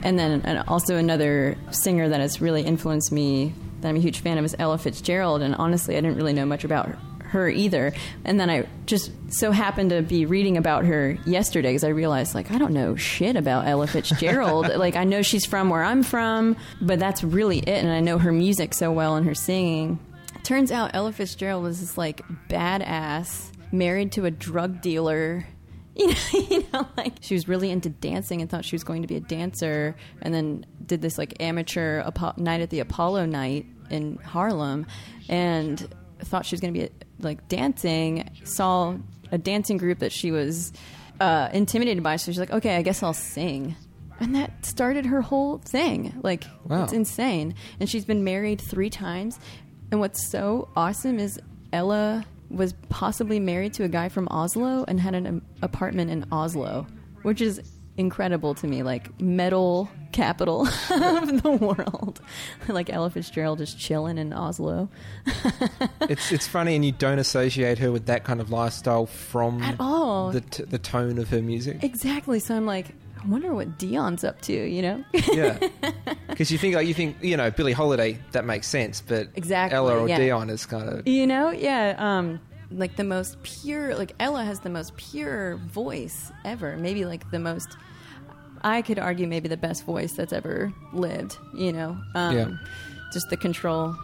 And 0.05 0.17
then 0.17 0.43
and 0.45 0.63
also 0.69 0.97
another 0.97 1.59
singer 1.73 2.09
that 2.09 2.21
has 2.21 2.41
really 2.41 2.63
influenced 2.63 3.11
me 3.11 3.53
that 3.81 3.89
I'm 3.89 3.97
a 3.97 4.01
huge 4.01 4.21
fan 4.21 4.39
of 4.39 4.45
is 4.45 4.55
Ella 4.61 4.79
Fitzgerald. 4.79 5.43
And 5.43 5.57
honestly, 5.57 5.97
I 5.97 6.01
didn't 6.01 6.17
really 6.17 6.33
know 6.33 6.47
much 6.47 6.63
about 6.63 6.97
her. 7.27 7.37
Her 7.37 7.51
either, 7.51 7.93
and 8.25 8.41
then 8.41 8.49
I 8.49 8.67
just 8.87 9.11
so 9.29 9.51
happened 9.53 9.91
to 9.91 10.01
be 10.01 10.25
reading 10.25 10.57
about 10.57 10.87
her 10.87 11.19
yesterday 11.27 11.69
because 11.69 11.85
I 11.85 11.89
realized 11.89 12.35
like 12.35 12.51
I 12.51 12.57
don't 12.57 12.73
know 12.73 12.97
shit 12.97 13.37
about 13.37 13.67
Ella 13.67 13.87
Fitzgerald. 13.87 14.69
like 14.77 14.97
I 14.97 15.05
know 15.05 15.21
she's 15.21 15.45
from 15.45 15.69
where 15.69 15.83
I'm 15.83 16.03
from, 16.03 16.57
but 16.81 16.99
that's 16.99 17.23
really 17.23 17.59
it. 17.59 17.69
And 17.69 17.91
I 17.91 18.01
know 18.01 18.17
her 18.17 18.33
music 18.33 18.73
so 18.73 18.91
well 18.91 19.17
and 19.17 19.27
her 19.27 19.35
singing. 19.35 19.99
Turns 20.45 20.73
out 20.73 20.93
Ella 20.95 21.13
Fitzgerald 21.13 21.63
was 21.63 21.81
this 21.81 21.99
like 21.99 22.23
badass, 22.49 23.51
married 23.71 24.13
to 24.13 24.25
a 24.25 24.31
drug 24.31 24.81
dealer. 24.81 25.47
You 25.99 26.09
know, 26.09 26.15
you 26.51 26.67
know, 26.75 26.89
like 26.97 27.15
she 27.21 27.33
was 27.35 27.49
really 27.49 27.71
into 27.71 27.89
dancing 27.89 28.43
and 28.43 28.51
thought 28.51 28.65
she 28.67 28.75
was 28.75 28.85
going 28.85 29.01
to 29.03 29.09
be 29.09 29.17
a 29.17 29.21
dancer, 29.21 29.97
and 30.21 30.35
then 30.35 30.67
did 30.85 31.01
this 31.03 31.17
like 31.19 31.41
amateur 31.41 32.03
Apo- 32.03 32.35
night 32.37 32.61
at 32.61 32.71
the 32.71 32.81
Apollo 32.81 33.27
night 33.27 33.67
in 33.89 34.17
Harlem, 34.19 34.87
and 35.29 35.89
thought 36.21 36.45
she 36.45 36.55
was 36.55 36.61
going 36.61 36.75
to 36.75 36.81
be 36.81 36.91
like 37.21 37.49
dancing. 37.49 38.29
Saw 38.45 38.97
a 39.33 39.39
dancing 39.39 39.77
group 39.77 39.99
that 40.01 40.13
she 40.13 40.31
was 40.31 40.73
uh, 41.21 41.49
intimidated 41.53 42.03
by, 42.03 42.17
so 42.17 42.31
she's 42.33 42.39
like, 42.39 42.53
"Okay, 42.53 42.77
I 42.77 42.83
guess 42.83 43.03
I'll 43.03 43.13
sing." 43.13 43.75
And 44.19 44.35
that 44.35 44.65
started 44.65 45.05
her 45.07 45.21
whole 45.21 45.59
thing. 45.59 46.19
Like, 46.23 46.45
Wow. 46.65 46.85
it's 46.85 46.95
insane. 46.95 47.55
And 47.81 47.89
she's 47.91 48.07
been 48.07 48.25
married 48.25 48.63
three 48.63 48.89
times. 48.89 49.39
And 49.91 50.01
what's 50.01 50.31
so 50.31 50.69
awesome 50.75 51.19
is 51.19 51.39
Ella 51.71 52.25
was 52.49 52.73
possibly 52.89 53.39
married 53.41 53.75
to 53.75 53.85
a 53.85 53.89
guy 53.89 54.09
from 54.09 54.27
Oslo 54.31 54.87
and 54.89 54.99
had 54.99 55.15
an 55.15 55.27
um, 55.27 55.43
apartment 55.61 56.11
in 56.11 56.25
Oslo, 56.33 56.87
which 57.25 57.43
is 57.43 57.61
incredible 57.97 58.55
to 58.57 58.67
me, 58.67 58.83
like 58.83 59.21
metal 59.21 59.89
capital 60.13 60.67
of 60.91 61.43
the 61.43 61.51
world, 61.51 62.21
like 62.69 62.91
Ella 62.91 63.11
Fitzgerald 63.11 63.59
just 63.59 63.79
chilling 63.79 64.19
in 64.19 64.33
Oslo 64.33 64.89
It's 66.03 66.33
it's 66.33 66.47
funny, 66.47 66.75
and 66.77 66.85
you 66.85 66.93
don't 66.93 67.19
associate 67.19 67.79
her 67.79 67.91
with 67.93 68.07
that 68.07 68.25
kind 68.25 68.41
of 68.41 68.51
lifestyle 68.51 69.07
from 69.07 69.63
at 69.63 69.77
all. 69.81 70.31
the 70.31 70.41
t- 70.41 70.65
the 70.65 70.79
tone 70.79 71.19
of 71.19 71.29
her 71.31 71.43
music. 71.43 71.83
exactly. 71.83 72.39
So 72.41 72.55
I'm 72.57 72.67
like, 72.67 72.87
I 73.23 73.27
wonder 73.29 73.53
what 73.55 73.79
Dionne's 73.79 74.25
up 74.25 74.41
to. 74.43 74.53
You 74.53 74.83
know? 74.83 75.05
yeah, 75.33 75.59
because 76.29 76.51
you 76.51 76.59
think 76.59 76.75
like 76.75 76.87
you 76.87 76.95
think 76.95 77.17
you 77.23 77.37
know 77.37 77.51
Billie 77.51 77.73
Holiday 77.73 78.19
that 78.33 78.45
makes 78.45 78.67
sense, 78.69 79.01
but 79.01 79.29
Exactly, 79.35 79.77
Ella 79.77 79.99
or 79.99 80.09
yeah. 80.09 80.19
Dionne 80.21 80.51
is 80.51 80.65
kind 80.67 80.89
of 80.89 81.07
You 81.09 81.27
know, 81.27 81.51
yeah. 81.51 81.95
Um, 81.99 82.41
like 82.71 82.97
the 82.97 83.05
most 83.05 83.43
pure, 83.43 83.95
like 83.95 84.13
Ella 84.21 84.45
has 84.45 84.61
the 84.61 84.71
most 84.71 84.97
pure 84.97 85.57
voice 85.57 86.33
ever. 86.45 86.77
Maybe 86.77 87.05
like 87.05 87.31
the 87.31 87.39
most. 87.39 87.77
I 88.63 88.83
could 88.83 88.99
argue 88.99 89.27
maybe 89.29 89.49
the 89.49 89.57
best 89.57 89.85
voice 89.85 90.13
that's 90.13 90.33
ever 90.33 90.73
lived. 90.93 91.37
You 91.55 91.73
know, 91.73 91.97
um, 92.15 92.37
Yeah. 92.37 92.51
just 93.13 93.29
the 93.31 93.37
control. 93.37 93.95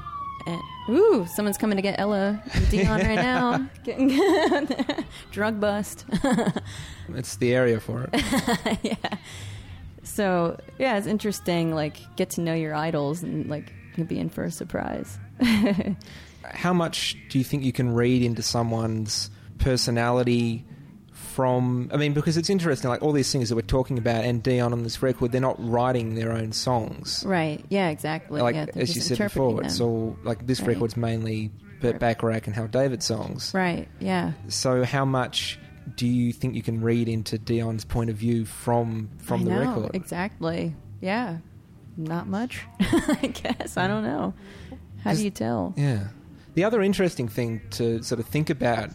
And 0.46 0.60
ooh, 0.88 1.26
someone's 1.26 1.56
coming 1.56 1.76
to 1.76 1.82
get 1.82 1.98
Ella 2.00 2.42
and 2.52 2.64
Dionne 2.66 3.04
right 3.06 3.14
now. 3.32 3.68
Getting 3.84 4.08
drug 5.30 5.60
bust. 5.60 6.04
it's 7.14 7.36
the 7.36 7.54
area 7.54 7.78
for 7.80 8.08
it. 8.12 8.78
yeah. 8.82 9.16
So 10.04 10.58
yeah, 10.78 10.98
it's 10.98 11.06
interesting. 11.06 11.74
Like 11.74 11.96
get 12.16 12.30
to 12.30 12.40
know 12.40 12.54
your 12.54 12.74
idols 12.74 13.22
and 13.22 13.48
like 13.48 13.72
you'll 13.96 14.06
be 14.06 14.18
in 14.18 14.28
for 14.28 14.44
a 14.44 14.50
surprise. 14.50 15.18
How 16.52 16.72
much 16.72 17.16
do 17.28 17.38
you 17.38 17.44
think 17.44 17.64
you 17.64 17.72
can 17.72 17.92
read 17.94 18.22
into 18.22 18.42
someone's 18.42 19.30
personality 19.58 20.64
from? 21.12 21.90
I 21.92 21.96
mean, 21.96 22.12
because 22.12 22.36
it's 22.36 22.50
interesting. 22.50 22.90
Like 22.90 23.02
all 23.02 23.12
these 23.12 23.30
things 23.32 23.48
that 23.48 23.56
we're 23.56 23.62
talking 23.62 23.98
about 23.98 24.24
and 24.24 24.42
Dionne 24.42 24.72
on 24.72 24.82
this 24.82 25.02
record, 25.02 25.32
they're 25.32 25.40
not 25.40 25.56
writing 25.58 26.14
their 26.14 26.32
own 26.32 26.52
songs. 26.52 27.24
right. 27.26 27.64
Yeah. 27.68 27.88
Exactly. 27.88 28.40
like 28.40 28.54
yeah, 28.54 28.66
as 28.76 28.94
you 28.94 29.00
said 29.02 29.18
before, 29.18 29.62
it's 29.64 29.80
all 29.80 30.16
like 30.24 30.46
this 30.46 30.60
Right. 30.60 30.68
record's 30.68 30.96
mainly 30.96 31.50
Burt 31.80 31.98
Bacharach 31.98 32.46
and 32.46 32.54
Hal 32.54 32.68
David 32.68 33.02
songs. 33.02 33.52
Right. 33.54 33.88
Yeah. 33.98 34.32
So 34.48 34.84
how 34.84 35.04
much 35.04 35.58
do 35.96 36.06
you 36.06 36.32
think 36.32 36.54
you 36.54 36.62
can 36.62 36.80
read 36.80 37.08
into 37.08 37.38
Dionne's 37.38 37.84
point 37.84 38.08
of 38.10 38.16
view 38.16 38.44
from 38.44 39.08
from 39.18 39.40
I 39.42 39.44
the 39.44 39.50
know, 39.50 39.60
record? 39.80 39.90
Exactly. 39.96 40.74
Yeah. 41.00 41.38
Not 41.96 42.26
much. 42.28 42.62
I 42.80 43.32
guess. 43.34 43.76
I 43.76 43.86
don't 43.88 44.04
know. 44.04 44.32
How 45.02 45.14
do 45.14 45.22
you 45.24 45.30
tell? 45.30 45.74
Yeah. 45.76 46.08
The 46.54 46.64
other 46.64 46.82
interesting 46.82 47.28
thing 47.28 47.62
to 47.72 48.02
sort 48.02 48.20
of 48.20 48.26
think 48.26 48.50
about 48.50 48.90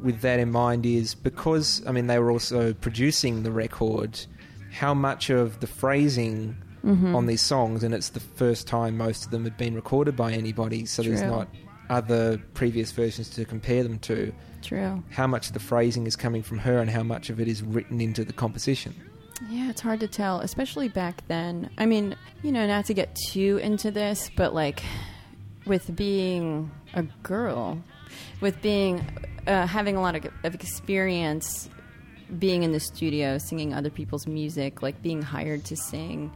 with 0.00 0.20
that 0.20 0.38
in 0.38 0.50
mind 0.50 0.86
is 0.86 1.14
because, 1.14 1.82
I 1.86 1.92
mean, 1.92 2.06
they 2.06 2.18
were 2.18 2.30
also 2.30 2.72
producing 2.72 3.42
the 3.42 3.50
record, 3.50 4.18
how 4.72 4.94
much 4.94 5.30
of 5.30 5.60
the 5.60 5.66
phrasing 5.66 6.56
Mm-hmm. 6.82 7.14
on 7.14 7.26
these 7.26 7.42
songs, 7.42 7.84
and 7.84 7.92
it's 7.92 8.08
the 8.08 8.20
first 8.20 8.66
time 8.66 8.96
most 8.96 9.26
of 9.26 9.30
them 9.30 9.44
had 9.44 9.58
been 9.58 9.74
recorded 9.74 10.16
by 10.16 10.32
anybody, 10.32 10.86
so 10.86 11.02
there's 11.02 11.20
not 11.20 11.46
other 11.90 12.38
previous 12.54 12.90
versions 12.90 13.28
to 13.28 13.44
compare 13.44 13.82
them 13.82 13.98
to. 13.98 14.32
True. 14.62 15.04
How 15.10 15.26
much 15.26 15.48
of 15.48 15.52
the 15.52 15.60
phrasing 15.60 16.06
is 16.06 16.16
coming 16.16 16.42
from 16.42 16.56
her 16.56 16.78
and 16.78 16.88
how 16.88 17.02
much 17.02 17.28
of 17.28 17.38
it 17.38 17.48
is 17.48 17.62
written 17.62 18.00
into 18.00 18.24
the 18.24 18.32
composition? 18.32 18.94
Yeah, 19.50 19.68
it's 19.68 19.82
hard 19.82 20.00
to 20.00 20.08
tell, 20.08 20.40
especially 20.40 20.88
back 20.88 21.22
then. 21.28 21.68
I 21.76 21.84
mean, 21.84 22.16
you 22.42 22.50
know, 22.50 22.66
not 22.66 22.86
to 22.86 22.94
get 22.94 23.14
too 23.28 23.58
into 23.62 23.90
this, 23.90 24.30
but 24.34 24.54
like 24.54 24.82
with 25.70 25.94
being 25.94 26.68
a 26.94 27.04
girl, 27.22 27.80
with 28.40 28.60
being 28.60 29.06
uh, 29.46 29.68
having 29.68 29.96
a 29.96 30.02
lot 30.02 30.16
of, 30.16 30.26
of 30.42 30.52
experience 30.52 31.70
being 32.40 32.64
in 32.64 32.72
the 32.72 32.80
studio, 32.80 33.38
singing 33.38 33.72
other 33.72 33.88
people's 33.88 34.26
music, 34.26 34.82
like 34.82 35.00
being 35.00 35.22
hired 35.22 35.64
to 35.64 35.76
sing, 35.76 36.32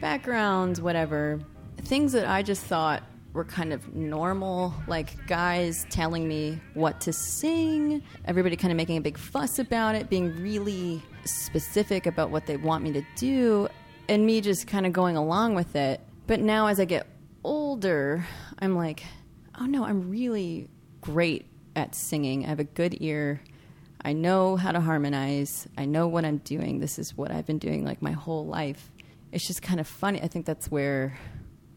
backgrounds, 0.00 0.80
whatever, 0.80 1.40
things 1.82 2.10
that 2.10 2.28
I 2.28 2.42
just 2.42 2.64
thought 2.64 3.04
were 3.34 3.44
kind 3.44 3.72
of 3.72 3.94
normal, 3.94 4.74
like 4.88 5.28
guys 5.28 5.86
telling 5.88 6.26
me 6.26 6.60
what 6.74 7.00
to 7.02 7.12
sing, 7.12 8.02
everybody 8.24 8.56
kind 8.56 8.72
of 8.72 8.76
making 8.76 8.96
a 8.96 9.00
big 9.00 9.16
fuss 9.16 9.60
about 9.60 9.94
it, 9.94 10.10
being 10.10 10.42
really 10.42 11.00
specific 11.24 12.06
about 12.06 12.30
what 12.30 12.46
they 12.46 12.56
want 12.56 12.82
me 12.82 12.92
to 12.94 13.02
do, 13.14 13.68
and 14.08 14.26
me 14.26 14.40
just 14.40 14.66
kind 14.66 14.86
of 14.86 14.92
going 14.92 15.16
along 15.16 15.54
with 15.54 15.76
it. 15.76 16.00
But 16.26 16.40
now 16.40 16.66
as 16.66 16.80
I 16.80 16.84
get 16.84 17.06
older, 17.44 18.26
I'm 18.58 18.76
like, 18.76 19.02
oh 19.58 19.66
no, 19.66 19.84
I'm 19.84 20.10
really 20.10 20.68
great 21.00 21.46
at 21.76 21.94
singing. 21.94 22.44
I 22.44 22.48
have 22.48 22.60
a 22.60 22.64
good 22.64 22.96
ear. 23.00 23.42
I 24.04 24.12
know 24.12 24.56
how 24.56 24.72
to 24.72 24.80
harmonize. 24.80 25.68
I 25.78 25.84
know 25.84 26.08
what 26.08 26.24
I'm 26.24 26.38
doing. 26.38 26.80
This 26.80 26.98
is 26.98 27.16
what 27.16 27.30
I've 27.30 27.46
been 27.46 27.58
doing 27.58 27.84
like 27.84 28.02
my 28.02 28.12
whole 28.12 28.46
life. 28.46 28.90
It's 29.30 29.46
just 29.46 29.62
kind 29.62 29.80
of 29.80 29.86
funny. 29.86 30.20
I 30.22 30.28
think 30.28 30.46
that's 30.46 30.70
where 30.70 31.18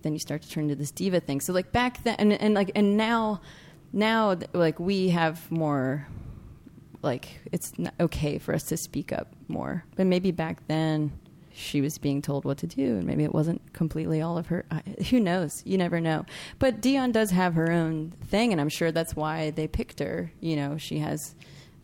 then 0.02 0.14
you 0.14 0.20
start 0.20 0.42
to 0.44 0.50
turn 0.50 0.68
to 0.70 0.76
this 0.76 0.92
diva 0.92 1.20
thing. 1.20 1.42
So 1.42 1.54
like 1.54 1.72
back 1.72 2.04
then 2.04 2.16
and, 2.20 2.34
and 2.34 2.54
like 2.54 2.72
and 2.76 2.98
now 2.98 3.42
now 3.94 4.38
like 4.54 4.80
we 4.80 5.10
have 5.10 5.50
more 5.52 6.08
like 7.02 7.42
it's 7.52 7.72
okay 8.00 8.38
for 8.40 8.54
us 8.54 8.64
to 8.64 8.78
speak 8.78 9.14
up 9.14 9.34
more. 9.48 9.84
But 9.96 10.08
maybe 10.08 10.32
back 10.32 10.68
then 10.68 11.12
she 11.56 11.80
was 11.80 11.98
being 11.98 12.22
told 12.22 12.44
what 12.44 12.58
to 12.58 12.68
do 12.68 12.98
and 12.98 13.06
maybe 13.06 13.24
it 13.24 13.34
wasn't 13.34 13.62
completely 13.74 14.22
all 14.22 14.38
of 14.38 14.48
her 14.48 14.66
I, 14.70 14.82
who 15.10 15.20
knows? 15.20 15.64
You 15.66 15.78
never 15.78 16.02
know. 16.02 16.26
But 16.60 16.82
dionne 16.82 17.14
does 17.14 17.32
have 17.32 17.54
her 17.54 17.72
own 17.72 18.14
thing 18.28 18.52
and 18.52 18.60
i'm 18.60 18.70
sure 18.70 18.92
that's 18.92 19.16
why 19.16 19.52
they 19.52 19.68
picked 19.68 20.00
her. 20.00 20.32
You 20.42 20.58
know 20.58 20.78
she 20.78 21.00
has 21.00 21.34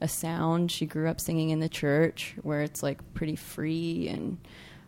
a 0.01 0.08
sound. 0.08 0.72
She 0.72 0.86
grew 0.86 1.08
up 1.08 1.22
singing 1.22 1.51
in 1.51 1.60
the 1.60 1.70
church 1.70 2.36
where 2.42 2.62
it's 2.62 2.84
like 2.84 3.00
pretty 3.13 3.36
free 3.36 4.08
and 4.10 4.38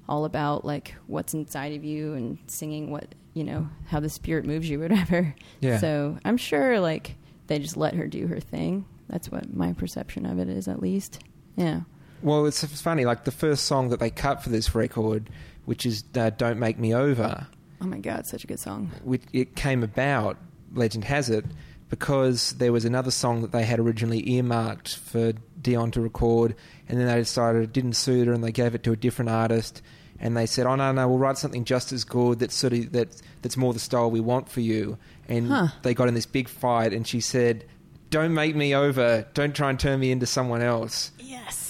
all 0.10 0.26
about 0.26 0.66
like 0.66 0.96
what's 1.08 1.34
inside 1.34 1.74
of 1.74 1.84
you 1.84 2.14
and 2.14 2.38
singing 2.48 2.92
what 2.92 3.16
you 3.34 3.44
know 3.46 3.70
how 3.86 4.00
the 4.02 4.10
spirit 4.10 4.46
moves 4.46 4.70
you 4.70 4.80
whatever. 4.82 5.34
Yeah. 5.62 5.78
so 5.78 6.18
i'm 6.26 6.38
sure 6.38 6.80
like 6.80 7.16
they 7.48 7.60
just 7.60 7.78
let 7.78 7.94
her 7.94 8.08
do 8.08 8.28
her 8.28 8.40
thing. 8.40 8.86
That's 9.08 9.30
what 9.32 9.54
my 9.54 9.74
perception 9.74 10.26
of 10.26 10.40
it 10.40 10.50
is 10.50 10.68
at 10.68 10.82
least. 10.82 11.20
Yeah 11.56 11.82
Well, 12.24 12.46
it's, 12.46 12.64
funny. 12.82 13.06
Like 13.06 13.26
the 13.26 13.32
first 13.32 13.66
song 13.66 13.90
that 13.90 14.00
they 14.00 14.10
cut 14.10 14.42
for 14.42 14.50
this 14.50 14.74
record, 14.74 15.30
which 15.66 15.86
is 15.86 16.04
uh, 16.16 16.30
"Don't 16.32 16.58
Make 16.58 16.80
Me 16.80 16.94
Over," 16.94 17.48
oh 17.82 17.86
my 17.86 18.00
god 18.00 18.26
such 18.26 18.46
a 18.46 18.48
good 18.48 18.60
song 18.60 18.92
which 19.04 19.24
it 19.34 19.56
came 19.56 19.84
about. 19.84 20.38
Legend 20.74 21.04
has 21.04 21.30
it 21.30 21.46
because 21.90 22.54
there 22.54 22.72
was 22.72 22.86
another 22.86 23.12
song 23.12 23.42
that 23.42 23.52
they 23.52 23.64
had 23.64 23.80
originally 23.80 24.28
earmarked 24.32 24.96
for 24.96 25.34
Dionne 25.62 25.92
to 25.92 26.02
record, 26.02 26.56
and 26.90 27.00
then 27.00 27.06
they 27.08 27.16
decided 27.18 27.62
it 27.62 27.74
didn't 27.74 27.94
suit 27.94 28.26
her, 28.28 28.34
and 28.34 28.44
they 28.44 28.52
gave 28.52 28.74
it 28.74 28.82
to 28.84 28.92
a 28.92 28.96
different 28.96 29.30
artist. 29.30 29.82
And 30.20 30.38
they 30.38 30.46
said, 30.46 30.66
"Oh 30.66 30.76
no, 30.76 30.92
no, 30.94 31.08
we'll 31.10 31.18
write 31.20 31.38
something 31.38 31.66
just 31.66 31.92
as 31.92 32.04
good. 32.06 32.40
That's 32.40 32.56
sort 32.56 32.72
of 32.74 32.92
that 32.94 33.22
that's 33.42 33.58
more 33.58 33.74
the 33.74 33.80
style 33.80 34.10
we 34.10 34.22
want 34.22 34.48
for 34.50 34.62
you." 34.62 34.98
And 35.28 35.50
Huh. 35.50 35.68
they 35.82 35.94
got 35.94 36.08
in 36.08 36.14
this 36.14 36.26
big 36.26 36.48
fight, 36.48 36.94
and 36.94 37.06
she 37.06 37.20
said, 37.20 37.66
"Don't 38.10 38.34
make 38.34 38.56
me 38.56 38.74
over. 38.74 39.26
Don't 39.34 39.54
try 39.54 39.70
and 39.70 39.80
turn 39.80 40.00
me 40.00 40.12
into 40.12 40.26
someone 40.26 40.62
else." 40.62 41.12
yes 41.20 41.63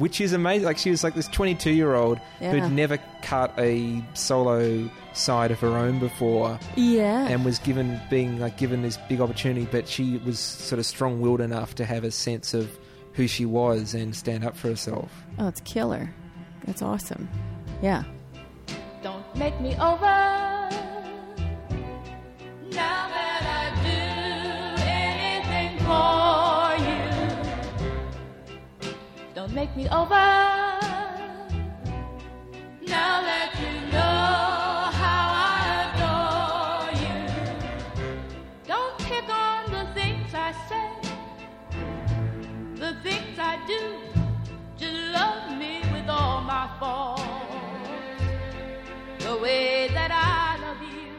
which 0.00 0.20
is 0.20 0.32
amazing. 0.32 0.66
Like 0.66 0.78
she 0.78 0.90
was 0.90 1.04
like 1.04 1.14
this 1.14 1.28
22 1.28 1.70
year 1.70 1.94
old 1.94 2.18
Yeah. 2.40 2.50
who'd 2.52 2.72
never 2.72 2.98
cut 3.22 3.54
a 3.58 4.02
solo 4.14 4.90
side 5.12 5.50
of 5.52 5.60
her 5.60 5.76
own 5.76 5.98
before, 6.00 6.58
Yeah. 6.76 7.28
and 7.28 7.44
was 7.44 7.58
given 7.60 8.00
being 8.10 8.38
like 8.40 8.56
given 8.56 8.82
this 8.82 8.96
big 9.08 9.20
opportunity. 9.20 9.68
But 9.70 9.86
she 9.86 10.16
was 10.18 10.38
sort 10.40 10.78
of 10.80 10.86
strong 10.86 11.20
willed 11.20 11.40
enough 11.40 11.74
to 11.76 11.84
have 11.84 12.02
a 12.02 12.10
sense 12.10 12.52
of 12.54 12.68
who 13.12 13.26
she 13.28 13.44
was 13.44 13.94
and 13.94 14.14
stand 14.16 14.44
up 14.44 14.56
for 14.56 14.68
herself. 14.68 15.10
oh, 15.38 15.46
it's 15.48 15.60
killer. 15.60 16.12
That's 16.64 16.82
awesome. 16.82 17.28
Yeah. 17.82 18.02
Don't 19.02 19.24
make 19.36 19.58
me 19.60 19.74
over. 19.80 20.39
Make 29.52 29.74
me 29.76 29.88
over. 29.88 30.10
Now 32.86 33.20
that 33.22 33.50
you 33.58 33.92
know 33.92 34.90
how 35.02 35.26
I 35.34 35.58
adore 35.90 36.92
you. 37.02 37.18
Don't 38.66 38.96
pick 38.98 39.28
on 39.28 39.70
the 39.72 39.86
things 39.92 40.32
I 40.32 40.52
say, 40.68 40.90
the 42.76 42.94
things 43.02 43.38
I 43.38 43.58
do. 43.66 43.98
Just 44.78 44.94
love 45.12 45.58
me 45.58 45.80
with 45.92 46.08
all 46.08 46.42
my 46.42 46.70
faults 46.78 47.22
the 49.18 49.36
way 49.36 49.88
that 49.88 50.10
I 50.12 50.60
love 50.64 50.80
you. 50.80 51.10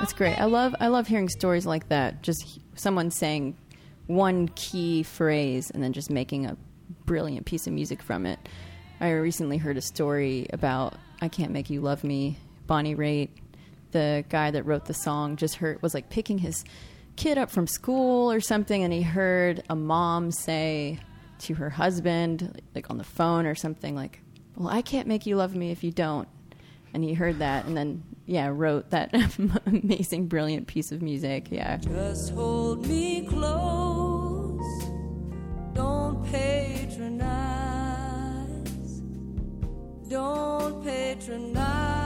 That's 0.00 0.12
great. 0.12 0.34
I 0.40 0.44
love 0.46 0.74
I 0.80 0.88
love 0.88 1.06
hearing 1.06 1.28
stories 1.28 1.64
like 1.64 1.88
that. 1.90 2.22
Just 2.22 2.58
someone 2.74 3.12
saying 3.12 3.56
one 4.08 4.48
key 4.56 5.04
phrase 5.04 5.70
and 5.70 5.82
then 5.82 5.92
just 5.92 6.10
making 6.10 6.46
a 6.46 6.56
brilliant 7.06 7.46
piece 7.46 7.66
of 7.66 7.72
music 7.72 8.02
from 8.02 8.26
it. 8.26 8.38
I 9.00 9.10
recently 9.12 9.56
heard 9.56 9.76
a 9.76 9.82
story 9.82 10.46
about 10.52 10.94
I 11.22 11.28
Can't 11.28 11.52
Make 11.52 11.70
You 11.70 11.80
Love 11.80 12.04
Me, 12.04 12.38
Bonnie 12.66 12.94
Raitt, 12.94 13.30
the 13.92 14.24
guy 14.28 14.50
that 14.50 14.64
wrote 14.64 14.84
the 14.86 14.94
song 14.94 15.36
just 15.36 15.56
heard 15.56 15.80
was 15.80 15.94
like 15.94 16.10
picking 16.10 16.38
his 16.38 16.64
kid 17.16 17.38
up 17.38 17.50
from 17.50 17.66
school 17.66 18.30
or 18.30 18.40
something 18.40 18.82
and 18.82 18.92
he 18.92 19.00
heard 19.00 19.62
a 19.70 19.76
mom 19.76 20.30
say 20.30 20.98
to 21.38 21.54
her 21.54 21.70
husband 21.70 22.60
like 22.74 22.90
on 22.90 22.98
the 22.98 23.04
phone 23.04 23.46
or 23.46 23.54
something 23.54 23.94
like 23.94 24.20
well, 24.56 24.68
I 24.68 24.82
can't 24.82 25.06
make 25.06 25.26
you 25.26 25.36
love 25.36 25.54
me 25.54 25.70
if 25.70 25.84
you 25.84 25.90
don't. 25.90 26.28
And 26.94 27.04
he 27.04 27.12
heard 27.12 27.40
that 27.40 27.66
and 27.66 27.76
then, 27.76 28.02
yeah, 28.24 28.48
wrote 28.52 28.90
that 28.90 29.14
amazing, 29.66 30.28
brilliant 30.28 30.66
piece 30.66 30.92
of 30.92 31.02
music. 31.02 31.48
Yeah. 31.50 31.76
Just 31.76 32.32
hold 32.32 32.86
me 32.86 33.26
close. 33.26 33.95
Don't 40.08 40.84
patronize 40.84 42.05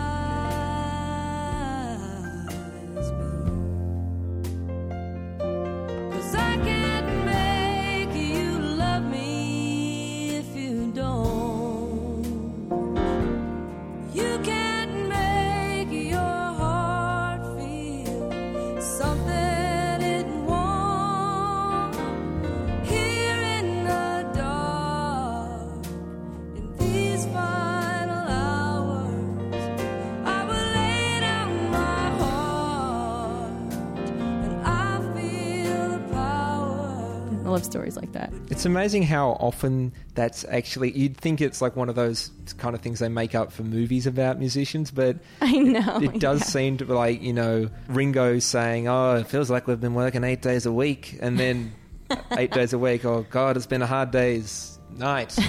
love 37.60 37.70
stories 37.70 37.96
like 37.96 38.12
that. 38.12 38.32
It's 38.50 38.64
amazing 38.64 39.02
how 39.04 39.30
often 39.32 39.92
that's 40.14 40.44
actually. 40.44 40.92
You'd 40.92 41.16
think 41.16 41.40
it's 41.40 41.60
like 41.60 41.76
one 41.76 41.88
of 41.88 41.94
those 41.94 42.30
kind 42.58 42.74
of 42.74 42.80
things 42.80 42.98
they 43.00 43.08
make 43.08 43.34
up 43.34 43.52
for 43.52 43.62
movies 43.62 44.06
about 44.06 44.38
musicians, 44.38 44.90
but 44.90 45.18
I 45.40 45.52
know. 45.52 45.98
it 46.00 46.18
does 46.18 46.40
yeah. 46.40 46.46
seem 46.46 46.76
to 46.78 46.84
be 46.84 46.92
like, 46.92 47.22
you 47.22 47.32
know, 47.32 47.70
Ringo 47.88 48.38
saying, 48.38 48.88
Oh, 48.88 49.16
it 49.16 49.26
feels 49.26 49.50
like 49.50 49.66
we've 49.66 49.80
been 49.80 49.94
working 49.94 50.24
eight 50.24 50.42
days 50.42 50.66
a 50.66 50.72
week. 50.72 51.18
And 51.20 51.38
then 51.38 51.72
eight 52.32 52.52
days 52.52 52.72
a 52.72 52.78
week, 52.78 53.04
oh, 53.04 53.26
God, 53.30 53.56
it's 53.56 53.66
been 53.66 53.82
a 53.82 53.86
hard 53.86 54.10
day's 54.10 54.78
night. 54.90 55.36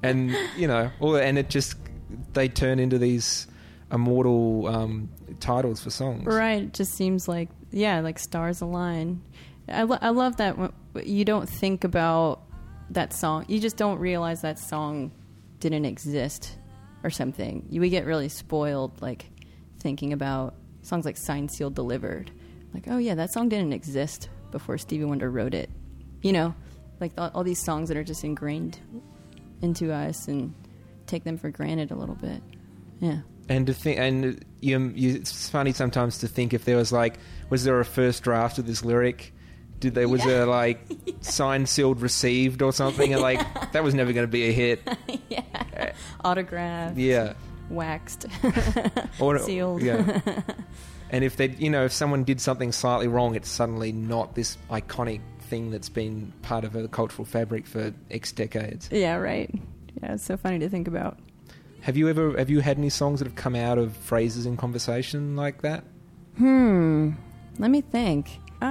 And, 0.00 0.30
you 0.56 0.68
know, 0.68 0.92
all, 1.00 1.16
and 1.16 1.36
it 1.36 1.50
just, 1.50 1.74
they 2.32 2.48
turn 2.48 2.78
into 2.78 2.98
these 2.98 3.48
immortal 3.90 4.68
um, 4.68 5.08
titles 5.40 5.82
for 5.82 5.90
songs. 5.90 6.24
Right. 6.24 6.62
It 6.62 6.72
just 6.72 6.94
seems 6.94 7.26
like, 7.26 7.48
yeah, 7.72 7.98
like 7.98 8.20
stars 8.20 8.60
align. 8.60 9.20
I, 9.70 9.82
lo- 9.82 9.98
I 10.00 10.10
love 10.10 10.36
that 10.36 10.72
you 11.04 11.24
don't 11.24 11.48
think 11.48 11.84
about 11.84 12.42
that 12.90 13.12
song. 13.12 13.44
You 13.48 13.60
just 13.60 13.76
don't 13.76 13.98
realize 13.98 14.42
that 14.42 14.58
song 14.58 15.12
didn't 15.60 15.84
exist 15.84 16.56
or 17.02 17.10
something. 17.10 17.66
You 17.70 17.80
would 17.80 17.90
get 17.90 18.06
really 18.06 18.28
spoiled, 18.28 19.00
like 19.00 19.26
thinking 19.78 20.12
about 20.12 20.54
songs 20.82 21.04
like 21.04 21.16
Signed, 21.16 21.50
Sealed, 21.50 21.74
Delivered. 21.74 22.30
Like, 22.74 22.84
oh 22.88 22.98
yeah, 22.98 23.14
that 23.14 23.32
song 23.32 23.48
didn't 23.48 23.72
exist 23.72 24.28
before 24.50 24.78
Stevie 24.78 25.04
Wonder 25.04 25.30
wrote 25.30 25.54
it. 25.54 25.70
You 26.22 26.32
know, 26.32 26.54
like 27.00 27.12
all, 27.18 27.30
all 27.34 27.44
these 27.44 27.62
songs 27.62 27.88
that 27.88 27.96
are 27.96 28.04
just 28.04 28.24
ingrained 28.24 28.78
into 29.62 29.92
us 29.92 30.28
and 30.28 30.54
take 31.06 31.24
them 31.24 31.36
for 31.38 31.50
granted 31.50 31.90
a 31.90 31.94
little 31.94 32.14
bit. 32.14 32.42
Yeah. 33.00 33.20
And 33.48 33.66
to 33.66 33.72
think, 33.72 33.98
and 33.98 34.24
uh, 34.24 34.40
you, 34.60 34.92
you, 34.94 35.14
it's 35.14 35.48
funny 35.48 35.72
sometimes 35.72 36.18
to 36.18 36.28
think 36.28 36.52
if 36.52 36.64
there 36.64 36.76
was 36.76 36.92
like, 36.92 37.18
was 37.48 37.64
there 37.64 37.80
a 37.80 37.84
first 37.84 38.22
draft 38.22 38.58
of 38.58 38.66
this 38.66 38.84
lyric? 38.84 39.32
Did 39.80 39.94
there 39.94 40.08
was 40.08 40.24
there 40.24 40.46
like 40.46 40.80
signed, 41.20 41.68
sealed, 41.68 42.00
received 42.00 42.62
or 42.62 42.72
something? 42.72 43.12
And 43.12 43.22
like 43.22 43.40
that 43.72 43.82
was 43.82 43.94
never 43.94 44.12
going 44.12 44.24
to 44.26 44.30
be 44.30 44.48
a 44.48 44.52
hit. 44.52 44.80
yeah 45.28 45.92
Autograph. 46.24 46.96
Yeah, 46.96 47.34
waxed, 47.70 48.26
or 49.20 49.38
sealed. 49.38 49.82
Yeah. 49.82 50.20
And 51.10 51.24
if 51.24 51.36
they, 51.36 51.48
you 51.50 51.70
know, 51.70 51.84
if 51.84 51.92
someone 51.92 52.24
did 52.24 52.40
something 52.40 52.72
slightly 52.72 53.08
wrong, 53.08 53.34
it's 53.34 53.48
suddenly 53.48 53.92
not 53.92 54.34
this 54.34 54.58
iconic 54.70 55.20
thing 55.40 55.70
that's 55.70 55.88
been 55.88 56.32
part 56.42 56.64
of 56.64 56.76
a 56.76 56.88
cultural 56.88 57.24
fabric 57.24 57.66
for 57.66 57.94
X 58.10 58.32
decades. 58.32 58.88
yeah, 58.92 59.16
right. 59.16 59.50
Yeah, 60.02 60.14
it's 60.14 60.24
so 60.24 60.36
funny 60.36 60.58
to 60.58 60.68
think 60.68 60.86
about. 60.86 61.18
Have 61.80 61.96
you 61.96 62.08
ever 62.08 62.36
have 62.36 62.50
you 62.50 62.60
had 62.60 62.76
any 62.78 62.90
songs 62.90 63.20
that 63.20 63.26
have 63.26 63.36
come 63.36 63.54
out 63.54 63.78
of 63.78 63.96
phrases 63.96 64.44
in 64.46 64.56
conversation 64.56 65.36
like 65.36 65.62
that? 65.62 65.84
Hmm. 66.36 67.12
Let 67.58 67.70
me 67.70 67.80
think. 67.80 68.40
Uh, 68.60 68.66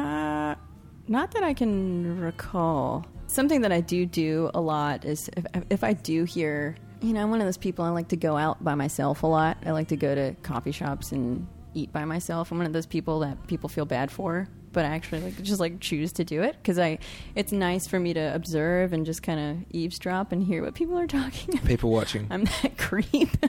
not 1.07 1.31
that 1.31 1.43
I 1.43 1.53
can 1.53 2.19
recall. 2.19 3.05
Something 3.27 3.61
that 3.61 3.71
I 3.71 3.81
do 3.81 4.05
do 4.05 4.49
a 4.53 4.61
lot 4.61 5.05
is 5.05 5.29
if, 5.35 5.45
if 5.69 5.83
I 5.83 5.93
do 5.93 6.23
hear, 6.23 6.75
you 7.01 7.13
know, 7.13 7.21
I'm 7.21 7.29
one 7.29 7.41
of 7.41 7.47
those 7.47 7.57
people. 7.57 7.83
I 7.85 7.89
like 7.89 8.09
to 8.09 8.17
go 8.17 8.37
out 8.37 8.63
by 8.63 8.75
myself 8.75 9.23
a 9.23 9.27
lot. 9.27 9.57
I 9.65 9.71
like 9.71 9.89
to 9.89 9.97
go 9.97 10.15
to 10.15 10.33
coffee 10.43 10.71
shops 10.71 11.11
and 11.11 11.47
eat 11.73 11.91
by 11.91 12.05
myself. 12.05 12.51
I'm 12.51 12.57
one 12.57 12.67
of 12.67 12.73
those 12.73 12.85
people 12.85 13.19
that 13.19 13.47
people 13.47 13.69
feel 13.69 13.85
bad 13.85 14.11
for, 14.11 14.47
but 14.71 14.85
I 14.85 14.89
actually 14.89 15.21
like 15.21 15.41
just 15.43 15.59
like 15.59 15.79
choose 15.79 16.13
to 16.13 16.23
do 16.23 16.41
it 16.41 16.55
because 16.57 16.79
I. 16.79 16.99
It's 17.35 17.51
nice 17.51 17.85
for 17.85 17.99
me 17.99 18.13
to 18.13 18.33
observe 18.33 18.93
and 18.93 19.05
just 19.05 19.21
kind 19.23 19.39
of 19.39 19.65
eavesdrop 19.71 20.31
and 20.31 20.41
hear 20.43 20.63
what 20.63 20.73
people 20.73 20.97
are 20.97 21.07
talking 21.07 21.53
about. 21.53 21.65
People 21.67 21.91
watching 21.91 22.27
I'm 22.29 22.45
that 22.45 22.77
creep. 22.77 23.29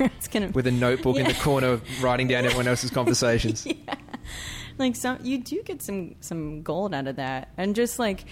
it's 0.00 0.28
gonna 0.28 0.48
with 0.48 0.66
a 0.66 0.72
notebook 0.72 1.16
in 1.16 1.26
the 1.26 1.34
corner, 1.34 1.80
writing 2.00 2.28
down 2.28 2.44
everyone 2.46 2.66
else's 2.66 2.90
conversations. 2.90 3.66
like 4.78 4.96
some 4.96 5.18
you 5.22 5.38
do 5.38 5.62
get 5.62 5.82
some 5.82 6.14
some 6.20 6.62
gold 6.62 6.94
out 6.94 7.06
of 7.06 7.16
that. 7.16 7.50
And 7.56 7.74
just 7.74 7.98
like 7.98 8.24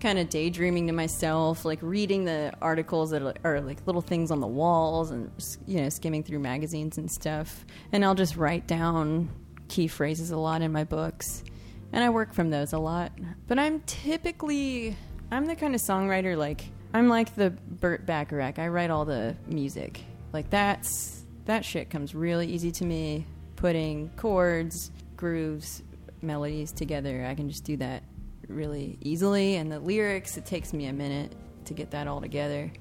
kind 0.00 0.18
of 0.18 0.28
daydreaming 0.28 0.88
to 0.88 0.92
myself 0.92 1.64
like 1.64 1.78
reading 1.80 2.24
the 2.24 2.52
articles 2.60 3.10
that 3.10 3.22
are, 3.22 3.34
are 3.44 3.60
like 3.60 3.86
little 3.86 4.00
things 4.00 4.32
on 4.32 4.40
the 4.40 4.46
walls 4.48 5.12
and 5.12 5.30
you 5.64 5.80
know 5.80 5.88
skimming 5.88 6.24
through 6.24 6.40
magazines 6.40 6.98
and 6.98 7.10
stuff. 7.10 7.64
And 7.92 8.04
i'll 8.04 8.16
just 8.16 8.36
write 8.36 8.66
down 8.66 9.30
key 9.68 9.86
phrases 9.86 10.32
a 10.32 10.36
lot 10.36 10.60
in 10.60 10.72
my 10.72 10.84
books. 10.84 11.44
And 11.92 12.02
i 12.02 12.10
work 12.10 12.32
from 12.34 12.50
those 12.50 12.72
a 12.72 12.78
lot. 12.78 13.12
But 13.46 13.58
i'm 13.60 13.80
typically 13.80 14.96
i'm 15.30 15.46
the 15.46 15.54
kind 15.54 15.74
of 15.74 15.80
songwriter 15.80 16.36
like 16.36 16.64
i'm 16.92 17.08
like 17.08 17.36
the 17.36 17.50
burt 17.50 18.04
bacharach. 18.04 18.58
I 18.58 18.68
write 18.68 18.90
all 18.90 19.04
the 19.04 19.36
music. 19.46 20.02
Like 20.32 20.50
that's 20.50 21.24
that 21.44 21.64
shit 21.64 21.90
comes 21.90 22.12
really 22.14 22.48
easy 22.48 22.72
to 22.72 22.84
me. 22.84 23.24
Putting 23.54 24.08
chords 24.16 24.90
grooves 25.16 25.84
melodies 26.22 26.72
together 26.72 27.26
i 27.26 27.34
can 27.34 27.48
just 27.48 27.64
do 27.64 27.76
that 27.76 28.02
really 28.48 28.98
easily. 29.00 29.56
And 29.56 29.70
the 29.70 29.80
lyrics 29.80 30.36
it 30.36 30.46
takes 30.46 30.72
me 30.72 30.86
a 30.86 30.92
minute 30.92 31.32
to 31.66 31.74
get 31.74 31.90
that 31.92 32.06
all 32.06 32.20
together. 32.20 32.72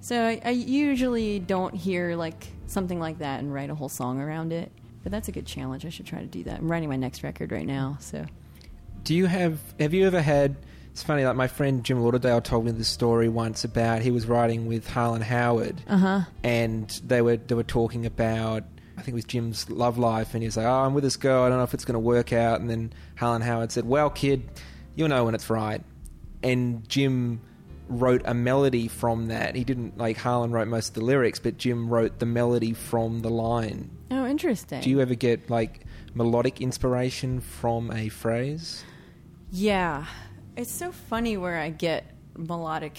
So 0.00 0.24
I, 0.24 0.40
I 0.44 0.50
usually 0.50 1.40
don't 1.40 1.74
hear 1.74 2.14
like 2.16 2.48
something 2.66 3.00
like 3.00 3.18
that 3.18 3.40
and 3.40 3.52
write 3.52 3.70
a 3.70 3.74
whole 3.74 3.88
song 3.88 4.20
around 4.20 4.52
it. 4.52 4.70
But 5.02 5.12
that's 5.12 5.28
a 5.28 5.32
good 5.32 5.46
challenge. 5.46 5.84
I 5.86 5.90
should 5.90 6.06
try 6.06 6.20
to 6.20 6.26
do 6.26 6.44
that. 6.44 6.58
I'm 6.58 6.70
writing 6.70 6.88
my 6.88 6.96
next 6.96 7.22
record 7.22 7.52
right 7.52 7.66
now 7.66 7.98
so. 8.00 8.24
Do 9.04 9.14
you 9.14 9.26
have 9.26 9.58
have 9.78 9.94
you 9.94 10.06
ever 10.06 10.20
had 10.20 10.56
it's 10.90 11.02
funny, 11.04 11.24
like 11.24 11.36
my 11.36 11.46
friend 11.46 11.84
Jim 11.84 12.02
Lauderdale 12.02 12.40
told 12.40 12.64
me 12.64 12.72
this 12.72 12.88
story 12.88 13.28
once 13.28 13.62
about 13.62 14.02
he 14.02 14.10
was 14.10 14.26
writing 14.26 14.66
with 14.66 14.88
Harlan 14.88 15.22
Howard 15.22 15.80
uh-huh. 15.86 16.22
and 16.42 16.88
they 17.06 17.22
were 17.22 17.36
they 17.36 17.54
were 17.54 17.62
talking 17.62 18.04
about 18.04 18.64
I 18.98 19.02
think 19.02 19.12
it 19.12 19.14
was 19.14 19.24
Jim's 19.24 19.70
love 19.70 19.96
life 19.96 20.34
and 20.34 20.42
he 20.42 20.46
was 20.46 20.56
like, 20.56 20.66
Oh, 20.66 20.84
I'm 20.84 20.94
with 20.94 21.04
this 21.04 21.16
girl, 21.16 21.44
I 21.44 21.48
don't 21.48 21.58
know 21.58 21.64
if 21.64 21.74
it's 21.74 21.84
gonna 21.84 21.98
work 21.98 22.32
out 22.32 22.60
and 22.60 22.68
then 22.68 22.92
Harlan 23.16 23.42
Howard 23.42 23.72
said, 23.72 23.84
Well 23.86 24.10
kid, 24.10 24.48
you'll 24.96 25.08
know 25.08 25.24
when 25.24 25.34
it's 25.34 25.48
right 25.48 25.82
and 26.42 26.88
Jim 26.88 27.40
wrote 27.88 28.22
a 28.24 28.34
melody 28.34 28.88
from 28.88 29.28
that. 29.28 29.54
He 29.54 29.64
didn't 29.64 29.96
like 29.96 30.18
Harlan 30.18 30.50
wrote 30.50 30.68
most 30.68 30.88
of 30.88 30.94
the 30.94 31.00
lyrics, 31.00 31.38
but 31.38 31.56
Jim 31.56 31.88
wrote 31.88 32.18
the 32.18 32.26
melody 32.26 32.72
from 32.72 33.20
the 33.20 33.30
line. 33.30 33.90
oh 34.10 34.26
interesting 34.26 34.80
Do 34.80 34.90
you 34.90 35.00
ever 35.00 35.14
get 35.14 35.48
like 35.48 35.84
melodic 36.14 36.60
inspiration 36.60 37.40
from 37.40 37.90
a 37.90 38.08
phrase? 38.08 38.84
Yeah. 39.50 40.06
It's 40.56 40.70
so 40.70 40.92
funny 40.92 41.36
where 41.36 41.58
I 41.58 41.70
get 41.70 42.04
melodic. 42.36 42.98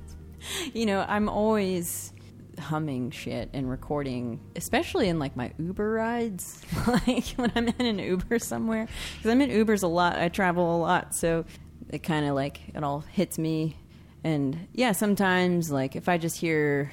you 0.74 0.86
know, 0.86 1.04
I'm 1.08 1.28
always 1.28 2.12
humming 2.60 3.10
shit 3.10 3.50
and 3.52 3.68
recording, 3.68 4.40
especially 4.56 5.08
in 5.08 5.18
like 5.18 5.36
my 5.36 5.52
Uber 5.58 5.92
rides. 5.92 6.62
like 7.06 7.26
when 7.30 7.52
I'm 7.54 7.68
in 7.68 7.86
an 7.86 7.98
Uber 7.98 8.38
somewhere. 8.38 8.86
Because 9.16 9.30
I'm 9.30 9.40
in 9.40 9.50
Ubers 9.50 9.82
a 9.82 9.88
lot. 9.88 10.18
I 10.18 10.28
travel 10.28 10.76
a 10.76 10.78
lot. 10.78 11.14
So 11.14 11.44
it 11.88 12.02
kind 12.02 12.26
of 12.26 12.34
like, 12.34 12.60
it 12.74 12.84
all 12.84 13.00
hits 13.00 13.38
me. 13.38 13.76
And 14.22 14.68
yeah, 14.72 14.92
sometimes 14.92 15.70
like 15.70 15.96
if 15.96 16.08
I 16.08 16.18
just 16.18 16.36
hear 16.36 16.92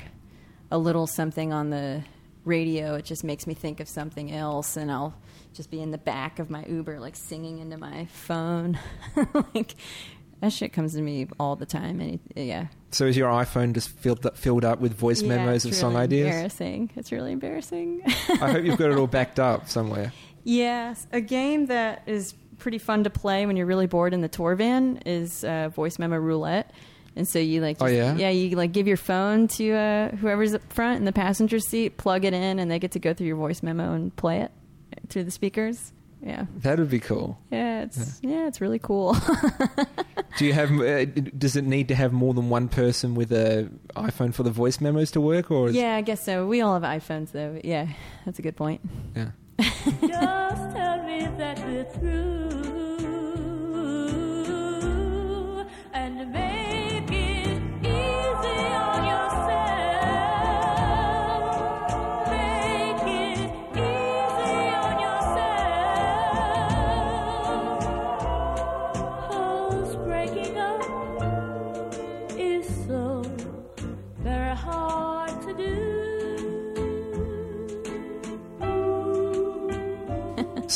a 0.71 0.77
little 0.77 1.07
something 1.07 1.53
on 1.53 1.69
the 1.69 2.03
radio, 2.47 2.95
it 2.95 3.05
just 3.05 3.23
makes 3.23 3.45
me 3.45 3.53
think 3.53 3.79
of 3.79 3.87
something 3.87 4.31
else, 4.31 4.77
and 4.77 4.91
I'll 4.91 5.13
just 5.53 5.69
be 5.69 5.81
in 5.81 5.91
the 5.91 5.97
back 5.97 6.39
of 6.39 6.49
my 6.49 6.65
Uber, 6.65 6.99
like 6.99 7.15
singing 7.15 7.59
into 7.59 7.77
my 7.77 8.05
phone. 8.05 8.79
like 9.53 9.75
that 10.41 10.53
shit 10.53 10.71
comes 10.73 10.93
to 10.93 11.01
me 11.01 11.27
all 11.39 11.55
the 11.55 11.65
time, 11.65 11.99
and 11.99 12.19
it, 12.35 12.41
yeah, 12.45 12.67
So 12.91 13.05
is 13.05 13.17
your 13.17 13.29
iPhone 13.31 13.73
just 13.73 13.89
filled 13.89 14.25
up, 14.25 14.37
filled 14.37 14.63
up 14.65 14.79
with 14.79 14.93
voice 14.93 15.21
Yeah, 15.21 15.29
memos 15.29 15.65
of 15.65 15.71
it's 15.71 15.79
song 15.79 15.93
really 15.93 16.03
ideas? 16.03 16.27
Embarrassing. 16.27 16.91
It's 16.95 17.11
really 17.11 17.31
embarrassing. 17.31 18.01
I 18.05 18.51
hope 18.51 18.63
you've 18.65 18.77
got 18.77 18.91
it 18.91 18.97
all 18.97 19.07
backed 19.07 19.39
up 19.39 19.67
somewhere. 19.69 20.13
Yes, 20.49 21.07
a 21.11 21.19
game 21.19 21.65
that 21.65 22.03
is 22.05 22.33
pretty 22.57 22.77
fun 22.77 23.03
to 23.03 23.09
play 23.09 23.45
when 23.45 23.57
you're 23.57 23.65
really 23.65 23.85
bored 23.85 24.13
in 24.13 24.21
the 24.21 24.29
tour 24.29 24.55
van 24.55 24.95
is 25.05 25.43
uh, 25.43 25.67
Voice 25.67 25.99
Memo 25.99 26.15
Roulette. 26.15 26.71
And 27.17 27.27
so 27.27 27.37
you 27.37 27.59
like, 27.59 27.77
Oh, 27.81 27.85
yeah? 27.87 28.15
yeah, 28.15 28.29
you 28.29 28.55
like 28.55 28.71
give 28.71 28.87
your 28.87 28.95
phone 28.95 29.49
to 29.49 29.71
uh, 29.73 30.15
whoever's 30.15 30.53
up 30.53 30.61
front 30.71 30.99
in 30.99 31.03
the 31.05 31.11
passenger 31.11 31.59
seat, 31.59 31.97
plug 31.97 32.23
it 32.23 32.33
in, 32.33 32.59
and 32.59 32.71
they 32.71 32.79
get 32.79 32.91
to 32.93 32.99
go 32.99 33.13
through 33.13 33.27
your 33.27 33.35
voice 33.35 33.61
memo 33.61 33.91
and 33.93 34.15
play 34.15 34.39
it 34.39 34.51
through 35.09 35.25
the 35.25 35.31
speakers. 35.31 35.91
Yeah, 36.21 36.45
That 36.63 36.79
would 36.79 36.89
be 36.89 36.99
cool. 36.99 37.37
yeah, 37.51 37.83
it's 37.83 38.19
yeah, 38.23 38.47
it's 38.47 38.59
really 38.59 38.79
cool. 38.79 39.15
Do 40.37 40.45
you 40.45 40.53
have? 40.53 40.71
Uh, 40.71 41.05
does 41.05 41.55
it 41.55 41.63
need 41.63 41.87
to 41.89 41.95
have 41.95 42.11
more 42.11 42.33
than 42.33 42.49
one 42.49 42.67
person 42.69 43.13
with 43.15 43.31
a 43.31 43.69
iPhone 43.95 44.33
for 44.33 44.43
the 44.43 44.49
voice 44.51 44.81
memos 44.81 45.11
to 45.11 45.21
work, 45.21 45.49
or 45.51 45.69
is, 45.69 45.75
yeah, 45.75 45.95
I 45.95 46.01
guess 46.01 46.21
so. 46.23 46.45
We 46.47 46.61
all 46.61 46.73
have 46.79 46.83
iPhones 46.83 47.31
though. 47.31 47.53
but 47.53 47.65
Yeah, 47.65 47.87
that's 48.25 48.39
a 48.39 48.41
good 48.41 48.55
point. 48.55 48.81
yeah. 49.15 49.31
Just 49.59 50.75
tell 50.75 51.03
me 51.03 51.27
that 51.37 51.59
we're 51.65 51.85
through 53.97 55.65
and 55.93 56.31
make 56.31 56.46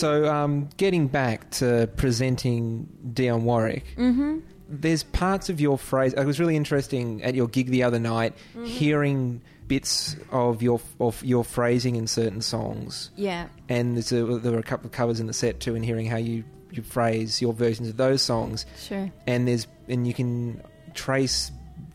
So, 0.01 0.25
um, 0.33 0.69
getting 0.77 1.07
back 1.07 1.49
to 1.61 1.87
presenting 1.95 2.87
Dionne 3.13 3.43
Warwick, 3.43 3.85
Mm-hmm. 3.97 4.39
there's 4.67 5.03
parts 5.03 5.49
of 5.49 5.61
your 5.61 5.77
phrase. 5.77 6.13
It 6.13 6.25
was 6.25 6.39
really 6.39 6.55
interesting 6.55 7.21
at 7.23 7.35
your 7.35 7.47
gig 7.47 7.67
the 7.67 7.83
other 7.83 7.99
night, 7.99 8.33
Mm-hmm. 8.55 8.65
hearing 8.65 9.41
bits 9.67 10.15
of 10.31 10.61
your 10.61 10.81
of 10.99 11.23
your 11.23 11.43
phrasing 11.45 11.95
in 11.95 12.05
certain 12.07 12.41
songs, 12.41 13.09
Yeah, 13.15 13.47
and 13.69 13.95
there's 13.95 14.11
a, 14.11 14.25
there 14.39 14.51
were 14.51 14.59
a 14.59 14.63
couple 14.63 14.87
of 14.87 14.91
covers 14.91 15.19
in 15.21 15.27
the 15.27 15.33
set 15.33 15.59
too, 15.59 15.75
and 15.75 15.85
hearing 15.85 16.07
how 16.07 16.17
you 16.17 16.43
you 16.71 16.81
phrase 16.83 17.41
your 17.41 17.53
versions 17.53 17.87
of 17.89 17.97
those 17.97 18.21
songs, 18.21 18.65
sure. 18.79 19.11
and 19.27 19.47
there's 19.47 19.67
and 19.87 20.07
you 20.07 20.13
can 20.13 20.61
trace 20.93 21.51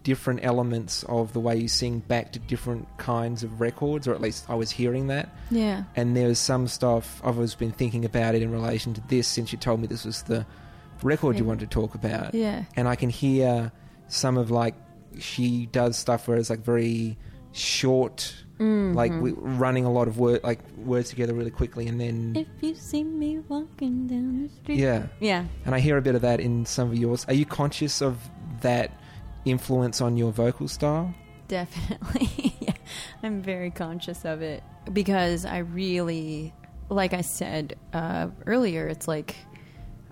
different 0.07 0.39
elements 0.45 1.03
of 1.09 1.33
the 1.33 1.41
way 1.41 1.57
you 1.57 1.67
sing 1.67 1.99
back 1.99 2.31
to 2.33 2.39
different 2.39 2.87
kinds 2.97 3.43
of 3.43 3.61
records, 3.61 4.07
or 4.07 4.15
at 4.15 4.21
least 4.21 4.45
I 4.49 4.55
was 4.55 4.71
hearing 4.71 5.09
that. 5.09 5.29
Yeah, 5.51 5.83
And 5.97 6.17
there 6.17 6.29
was 6.29 6.39
some 6.39 6.69
stuff 6.69 7.21
I've 7.25 7.35
always 7.35 7.57
been 7.57 7.73
thinking 7.73 8.05
about 8.05 8.37
it 8.37 8.41
in 8.43 8.53
relation 8.53 8.95
to 8.95 9.03
this 9.09 9.27
since 9.27 9.51
you 9.51 9.59
told 9.59 9.81
me 9.81 9.89
this 9.89 10.05
was 10.05 10.23
the 10.23 10.47
record 11.03 11.37
you 11.39 11.45
wanted 11.45 11.69
to 11.69 11.75
talk 11.75 11.97
about. 11.97 12.35
yeah, 12.37 12.65
And 12.77 12.87
I 12.87 12.95
can 12.95 13.11
hear 13.11 13.73
some 14.07 14.39
of 14.39 14.51
like 14.53 14.75
she 15.19 15.67
does 15.73 15.97
stuff 15.97 16.29
where 16.29 16.37
it's 16.39 16.51
like 16.51 16.61
very 16.61 17.19
short, 17.51 18.33
like 18.61 19.11
Mhm. 19.13 19.21
we, 19.23 19.33
running 19.33 19.85
a 19.85 19.91
lot 19.91 20.07
of 20.09 20.19
word 20.19 20.41
like 20.45 20.61
words 20.79 21.11
together 21.11 21.35
really 21.35 21.51
quickly, 21.51 21.89
and 21.89 22.01
then 22.01 22.33
If 22.37 22.47
you 22.61 22.75
see 22.77 23.03
me 23.03 23.41
walking 23.49 24.07
down 24.07 24.43
the 24.45 24.49
street. 24.51 24.79
yeah. 24.79 25.07
Yeah. 25.21 25.45
And 25.65 25.75
I 25.75 25.81
hear 25.81 25.97
a 25.99 26.03
bit 26.03 26.15
of 26.15 26.23
that 26.23 26.39
in 26.39 26.65
some 26.65 26.89
of 26.93 26.97
yours. 26.97 27.25
Are 27.29 27.35
you 27.35 27.45
conscious 27.45 28.01
of 28.01 28.17
that 28.61 28.93
influence 29.47 30.01
on 30.01 30.17
your 30.17 30.33
vocal 30.33 30.69
style? 30.69 31.15
Definitely. 31.49 32.55
yeah. 32.61 32.75
I'm 33.23 33.43
very 33.43 33.71
conscious 33.71 34.25
of 34.25 34.43
it 34.43 34.63
because 34.93 35.45
I 35.45 35.59
really, 35.59 36.53
like 36.89 37.13
I 37.13 37.21
said 37.21 37.77
uh, 37.93 38.29
earlier, 38.47 38.87
it's 38.87 39.09
like 39.09 39.37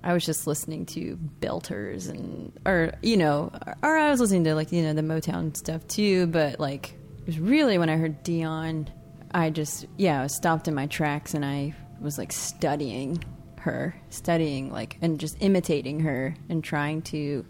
I 0.03 0.13
was 0.13 0.25
just 0.25 0.47
listening 0.47 0.87
to 0.87 1.19
belters 1.41 2.09
and, 2.09 2.53
or, 2.67 2.93
you 3.03 3.17
know, 3.17 3.51
or 3.83 3.97
I 3.97 4.11
was 4.11 4.21
listening 4.21 4.45
to 4.45 4.55
like, 4.55 4.71
you 4.71 4.83
know, 4.83 4.93
the 4.93 5.03
Motown 5.03 5.57
stuff 5.57 5.87
too, 5.89 6.27
but 6.27 6.61
like 6.61 6.95
it 7.21 7.27
was 7.27 7.39
really 7.39 7.79
when 7.79 7.89
I 7.89 7.97
heard 7.97 8.23
Dionne, 8.25 8.89
I 9.33 9.51
just, 9.51 9.87
yeah, 9.97 10.21
I 10.21 10.23
was 10.25 10.37
stopped 10.37 10.69
in 10.69 10.75
my 10.75 10.87
tracks 10.87 11.35
and 11.35 11.45
I 11.45 11.75
was 12.01 12.19
like 12.19 12.33
studying 12.33 13.25
her, 13.59 13.97
studying 14.11 14.71
like, 14.71 14.99
and 15.01 15.19
just 15.19 15.37
imitating 15.41 16.01
her 16.01 16.37
and 16.51 16.63
trying 16.63 17.01
to 17.03 17.47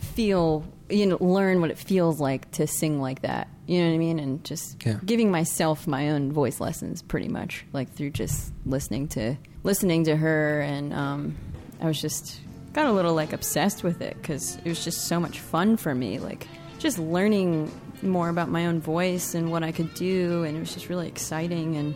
feel 0.00 0.64
you 0.90 1.06
know 1.06 1.18
learn 1.20 1.60
what 1.60 1.70
it 1.70 1.78
feels 1.78 2.20
like 2.20 2.50
to 2.52 2.66
sing 2.66 3.00
like 3.00 3.22
that 3.22 3.48
you 3.66 3.80
know 3.80 3.88
what 3.88 3.94
i 3.94 3.98
mean 3.98 4.18
and 4.18 4.42
just 4.44 4.84
Yeah. 4.86 4.98
giving 5.04 5.30
myself 5.30 5.86
my 5.86 6.10
own 6.10 6.32
voice 6.32 6.60
lessons 6.60 7.02
pretty 7.02 7.28
much 7.28 7.64
like 7.72 7.92
through 7.92 8.10
just 8.10 8.52
listening 8.64 9.08
to 9.08 9.36
listening 9.64 10.04
to 10.04 10.16
her 10.16 10.60
and 10.62 10.92
um 10.94 11.36
i 11.80 11.86
was 11.86 12.00
just 12.00 12.40
got 12.72 12.86
a 12.86 12.92
little 12.92 13.14
like 13.14 13.32
obsessed 13.32 13.82
with 13.84 14.00
it 14.00 14.16
because 14.20 14.56
it 14.64 14.68
was 14.68 14.82
just 14.84 15.08
so 15.08 15.18
much 15.20 15.40
fun 15.40 15.76
for 15.76 15.94
me 15.94 16.18
like 16.18 16.46
just 16.78 16.98
learning 16.98 17.70
more 18.02 18.28
about 18.28 18.48
my 18.48 18.66
own 18.66 18.80
voice 18.80 19.34
and 19.34 19.50
what 19.50 19.62
i 19.62 19.72
could 19.72 19.92
do 19.94 20.44
and 20.44 20.56
it 20.56 20.60
was 20.60 20.72
just 20.72 20.88
really 20.88 21.08
exciting 21.08 21.76
and 21.76 21.94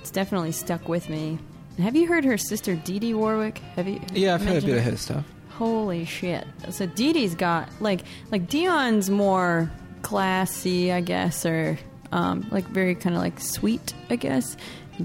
it's 0.00 0.10
definitely 0.10 0.52
stuck 0.52 0.88
with 0.88 1.08
me 1.10 1.38
have 1.78 1.96
you 1.96 2.06
heard 2.06 2.24
her 2.24 2.36
sister 2.36 2.74
Dee 2.74 2.98
Dee 2.98 3.14
Warwick? 3.14 3.58
Have 3.76 3.88
you? 3.88 4.00
Yeah, 4.12 4.34
I've 4.34 4.44
heard 4.44 4.62
a 4.62 4.66
bit 4.66 4.76
of 4.76 4.84
her 4.84 4.96
stuff. 4.98 5.24
Holy 5.60 6.06
shit! 6.06 6.46
So 6.70 6.86
Dee 6.86 7.12
Dee's 7.12 7.34
got 7.34 7.68
like 7.80 8.00
like 8.30 8.48
Dionne's 8.48 9.10
more 9.10 9.70
classy, 10.00 10.90
I 10.90 11.02
guess, 11.02 11.44
or 11.44 11.78
um, 12.12 12.46
like 12.50 12.64
very 12.68 12.94
kind 12.94 13.14
of 13.14 13.20
like 13.20 13.38
sweet, 13.38 13.92
I 14.08 14.16
guess. 14.16 14.56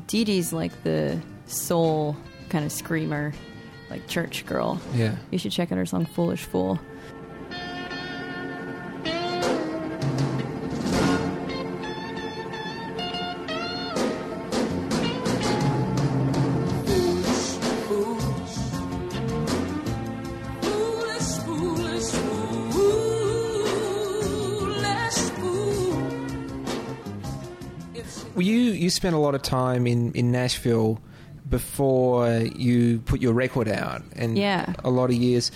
Dee 0.07 0.23
Dee's 0.23 0.53
like 0.53 0.71
the 0.83 1.19
soul 1.45 2.15
kind 2.47 2.63
of 2.63 2.71
screamer, 2.71 3.33
like 3.89 4.07
church 4.07 4.45
girl. 4.45 4.79
Yeah. 4.93 5.17
You 5.29 5.39
should 5.39 5.51
check 5.51 5.73
out 5.73 5.77
her 5.77 5.85
song 5.85 6.05
"Foolish 6.05 6.45
Fool." 6.45 6.79
Spent 29.05 29.15
a 29.15 29.19
lot 29.19 29.35
of 29.35 29.43
time 29.43 29.85
in 29.85 30.11
in 30.13 30.31
Nashville 30.31 30.99
before 31.47 32.27
you 32.55 32.97
put 33.05 33.21
your 33.21 33.33
record 33.33 33.67
out, 33.67 34.01
and 34.15 34.35
Yeah. 34.35 34.73
a 34.83 34.89
lot 34.89 35.11
of 35.11 35.15
years. 35.15 35.51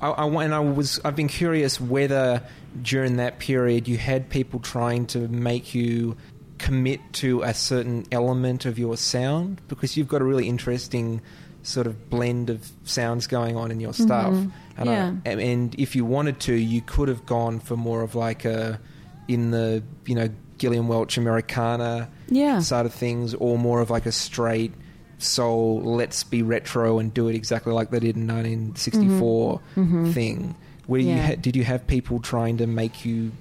I, 0.00 0.10
I, 0.10 0.44
and 0.44 0.54
I 0.54 0.60
was 0.60 1.00
I've 1.04 1.16
been 1.16 1.26
curious 1.26 1.80
whether 1.80 2.40
during 2.82 3.16
that 3.16 3.40
period 3.40 3.88
you 3.88 3.96
had 3.98 4.28
people 4.30 4.60
trying 4.60 5.06
to 5.06 5.26
make 5.26 5.74
you 5.74 6.16
commit 6.58 7.00
to 7.14 7.42
a 7.42 7.52
certain 7.52 8.04
element 8.12 8.64
of 8.64 8.78
your 8.78 8.96
sound 8.96 9.60
because 9.66 9.96
you've 9.96 10.06
got 10.08 10.20
a 10.22 10.24
really 10.24 10.48
interesting 10.48 11.20
sort 11.64 11.88
of 11.88 12.08
blend 12.10 12.48
of 12.48 12.70
sounds 12.84 13.26
going 13.26 13.56
on 13.56 13.72
in 13.72 13.80
your 13.80 13.92
stuff. 13.92 14.32
Mhm. 14.34 14.52
And, 14.76 14.86
Yeah. 14.88 15.12
and- 15.24 15.40
and 15.40 15.74
if 15.78 15.96
you 15.96 16.04
wanted 16.04 16.38
to, 16.40 16.54
you 16.54 16.80
could 16.80 17.08
have 17.08 17.26
gone 17.26 17.58
for 17.58 17.76
more 17.76 18.02
of 18.02 18.14
like 18.14 18.44
a 18.44 18.78
in 19.26 19.50
the 19.50 19.82
you 20.06 20.14
know 20.14 20.28
Gillian 20.58 20.86
Welch 20.86 21.18
Americana 21.18 22.08
Yeah. 22.28 22.60
side 22.60 22.86
of 22.86 22.94
things, 22.94 23.34
or 23.34 23.58
more 23.58 23.80
of 23.80 23.90
like 23.90 24.06
a 24.06 24.12
straight 24.12 24.72
soul, 25.18 25.80
let's 25.82 26.24
be 26.24 26.42
retro 26.42 26.98
and 26.98 27.12
do 27.14 27.28
it 27.28 27.34
exactly 27.34 27.72
like 27.72 27.90
they 27.90 28.00
did 28.00 28.16
in 28.16 28.26
1964 28.26 29.60
Mhm. 29.76 30.12
thing. 30.12 30.54
Where 30.86 31.00
you 31.00 31.08
Yeah. 31.14 31.26
ha- 31.28 31.34
did 31.40 31.56
you 31.56 31.64
have 31.64 31.86
people 31.86 32.20
trying 32.20 32.56
to 32.58 32.66
make 32.66 33.04
you 33.04 33.32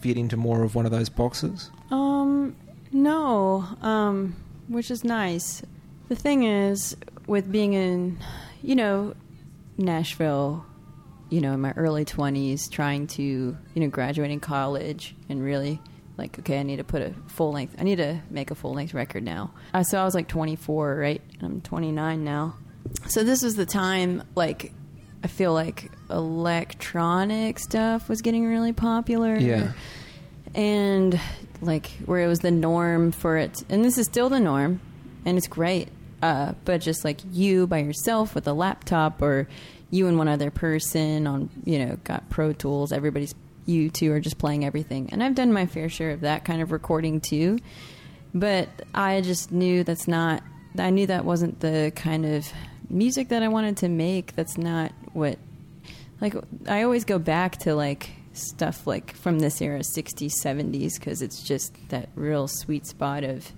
fit 0.00 0.16
into 0.16 0.36
more 0.36 0.62
of 0.62 0.74
one 0.74 0.84
of 0.86 0.92
those 0.92 1.08
boxes? 1.08 1.70
Um, 1.90 2.54
no, 2.92 3.64
um, 3.80 4.34
which 4.68 4.90
is 4.90 5.04
nice. 5.04 5.62
The 6.08 6.16
thing 6.16 6.42
is, 6.42 6.96
with 7.26 7.50
being 7.50 7.72
in, 7.74 8.18
you 8.62 8.74
know, 8.74 9.14
Nashville, 9.78 10.64
you 11.30 11.40
know, 11.40 11.52
in 11.54 11.60
my 11.60 11.72
early 11.76 12.04
20s, 12.04 12.68
trying 12.68 13.06
to, 13.06 13.22
you 13.22 13.56
know, 13.76 13.88
graduating 13.88 14.40
college 14.40 15.14
and 15.28 15.42
really 15.42 15.80
like, 16.20 16.38
okay, 16.38 16.60
I 16.60 16.62
need 16.62 16.76
to 16.76 16.84
put 16.84 17.02
a 17.02 17.14
full 17.26 17.50
length, 17.52 17.74
I 17.78 17.82
need 17.82 17.96
to 17.96 18.20
make 18.30 18.50
a 18.50 18.54
full 18.54 18.72
length 18.74 18.94
record 18.94 19.24
now. 19.24 19.52
Uh, 19.74 19.82
so 19.82 20.00
I 20.00 20.04
was 20.04 20.14
like 20.14 20.28
24, 20.28 20.94
right? 20.96 21.20
And 21.40 21.42
I'm 21.42 21.60
29 21.62 22.22
now. 22.24 22.54
So 23.08 23.24
this 23.24 23.42
is 23.42 23.56
the 23.56 23.66
time, 23.66 24.22
like, 24.34 24.72
I 25.24 25.26
feel 25.26 25.52
like 25.52 25.90
electronic 26.10 27.58
stuff 27.58 28.08
was 28.08 28.22
getting 28.22 28.46
really 28.46 28.72
popular 28.72 29.36
Yeah. 29.36 29.72
and 30.54 31.18
like 31.60 31.88
where 32.06 32.20
it 32.22 32.26
was 32.26 32.40
the 32.40 32.50
norm 32.50 33.12
for 33.12 33.36
it 33.36 33.62
and 33.68 33.84
this 33.84 33.98
is 33.98 34.06
still 34.06 34.28
the 34.30 34.40
norm 34.40 34.80
and 35.26 35.36
it's 35.36 35.46
great 35.46 35.88
uh, 36.22 36.52
but 36.64 36.80
just 36.80 37.04
like 37.04 37.20
you 37.32 37.66
by 37.66 37.78
yourself 37.78 38.34
with 38.34 38.46
a 38.48 38.52
laptop 38.52 39.20
or 39.22 39.46
you 39.90 40.06
and 40.06 40.16
one 40.18 40.26
other 40.28 40.50
person 40.50 41.26
on 41.26 41.50
you 41.64 41.78
know 41.78 41.98
got 42.04 42.28
pro 42.30 42.52
tools 42.52 42.90
everybody's 42.92 43.34
you 43.66 43.90
two 43.90 44.12
are 44.12 44.20
just 44.20 44.38
playing 44.38 44.64
everything 44.64 45.08
and 45.12 45.22
i've 45.22 45.34
done 45.34 45.52
my 45.52 45.66
fair 45.66 45.88
share 45.88 46.10
of 46.10 46.20
that 46.20 46.44
kind 46.44 46.62
of 46.62 46.72
recording 46.72 47.20
too 47.20 47.58
but 48.34 48.68
i 48.94 49.20
just 49.20 49.52
knew 49.52 49.84
that's 49.84 50.08
not 50.08 50.42
i 50.78 50.90
knew 50.90 51.06
that 51.06 51.24
wasn't 51.24 51.58
the 51.60 51.92
kind 51.94 52.24
of 52.24 52.50
music 52.88 53.28
that 53.28 53.42
i 53.42 53.48
wanted 53.48 53.76
to 53.76 53.88
make 53.88 54.34
that's 54.34 54.58
not 54.58 54.92
what 55.12 55.38
like 56.20 56.34
i 56.68 56.82
always 56.82 57.04
go 57.04 57.18
back 57.18 57.56
to 57.56 57.74
like 57.74 58.10
stuff 58.32 58.86
like 58.86 59.14
from 59.14 59.38
this 59.38 59.60
era, 59.60 59.80
60s, 59.80 60.32
70s, 60.42 60.98
because 60.98 61.22
it's 61.22 61.42
just 61.42 61.74
that 61.88 62.08
real 62.14 62.48
sweet 62.48 62.86
spot 62.86 63.24
of 63.24 63.50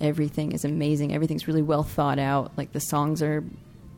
everything 0.00 0.52
is 0.52 0.64
amazing. 0.64 1.14
Everything's 1.14 1.48
really 1.48 1.62
well 1.62 1.82
thought 1.82 2.18
out. 2.18 2.52
Like 2.56 2.72
the 2.72 2.80
songs 2.80 3.22
are 3.22 3.44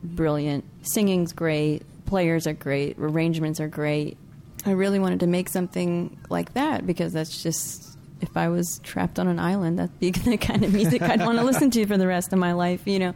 brilliant, 0.03 0.63
singing's 0.81 1.33
great, 1.33 1.83
players 2.05 2.47
are 2.47 2.53
great, 2.53 2.97
arrangements 2.97 3.59
are 3.59 3.67
great. 3.67 4.17
I 4.65 4.71
really 4.71 4.99
wanted 4.99 5.21
to 5.21 5.27
make 5.27 5.49
something 5.49 6.17
like 6.29 6.53
that 6.53 6.85
because 6.85 7.13
that's 7.13 7.41
just 7.41 7.97
if 8.21 8.37
I 8.37 8.49
was 8.49 8.79
trapped 8.83 9.19
on 9.19 9.27
an 9.27 9.39
island, 9.39 9.79
that'd 9.79 9.99
be 9.99 10.11
the 10.11 10.37
kind 10.37 10.63
of 10.63 10.73
music 10.73 11.01
I'd 11.01 11.21
want 11.21 11.39
to 11.39 11.43
listen 11.43 11.71
to 11.71 11.85
for 11.85 11.97
the 11.97 12.07
rest 12.07 12.31
of 12.33 12.39
my 12.39 12.53
life, 12.53 12.87
you 12.87 12.99
know. 12.99 13.13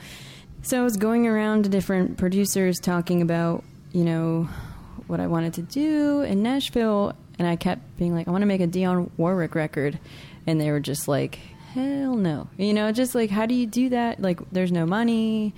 So 0.64 0.82
I 0.82 0.84
was 0.84 0.98
going 0.98 1.28
around 1.28 1.64
to 1.64 1.70
different 1.70 2.18
producers 2.18 2.80
talking 2.80 3.22
about, 3.22 3.64
you 3.92 4.04
know, 4.04 4.50
what 5.08 5.20
I 5.20 5.28
wanted 5.28 5.54
to 5.56 5.62
do 5.62 6.22
in 6.22 6.42
Nashville, 6.42 7.14
and 7.38 7.48
I 7.48 7.56
kept 7.56 7.98
being 7.98 8.16
like, 8.16 8.28
I 8.28 8.32
want 8.32 8.42
to 8.42 8.48
make 8.48 8.62
a 8.62 8.68
Dionne 8.68 9.12
Warwick 9.18 9.54
record, 9.54 10.00
and 10.48 10.60
they 10.60 10.72
were 10.72 10.80
just 10.80 11.08
like, 11.08 11.38
hell 11.74 12.16
no, 12.16 12.48
you 12.58 12.74
know, 12.74 12.92
just 12.92 13.14
like, 13.14 13.30
how 13.30 13.46
do 13.46 13.54
you 13.54 13.68
do 13.68 13.90
that? 13.90 14.20
Like, 14.20 14.40
there's 14.52 14.72
no 14.72 14.88
money, 14.88 15.54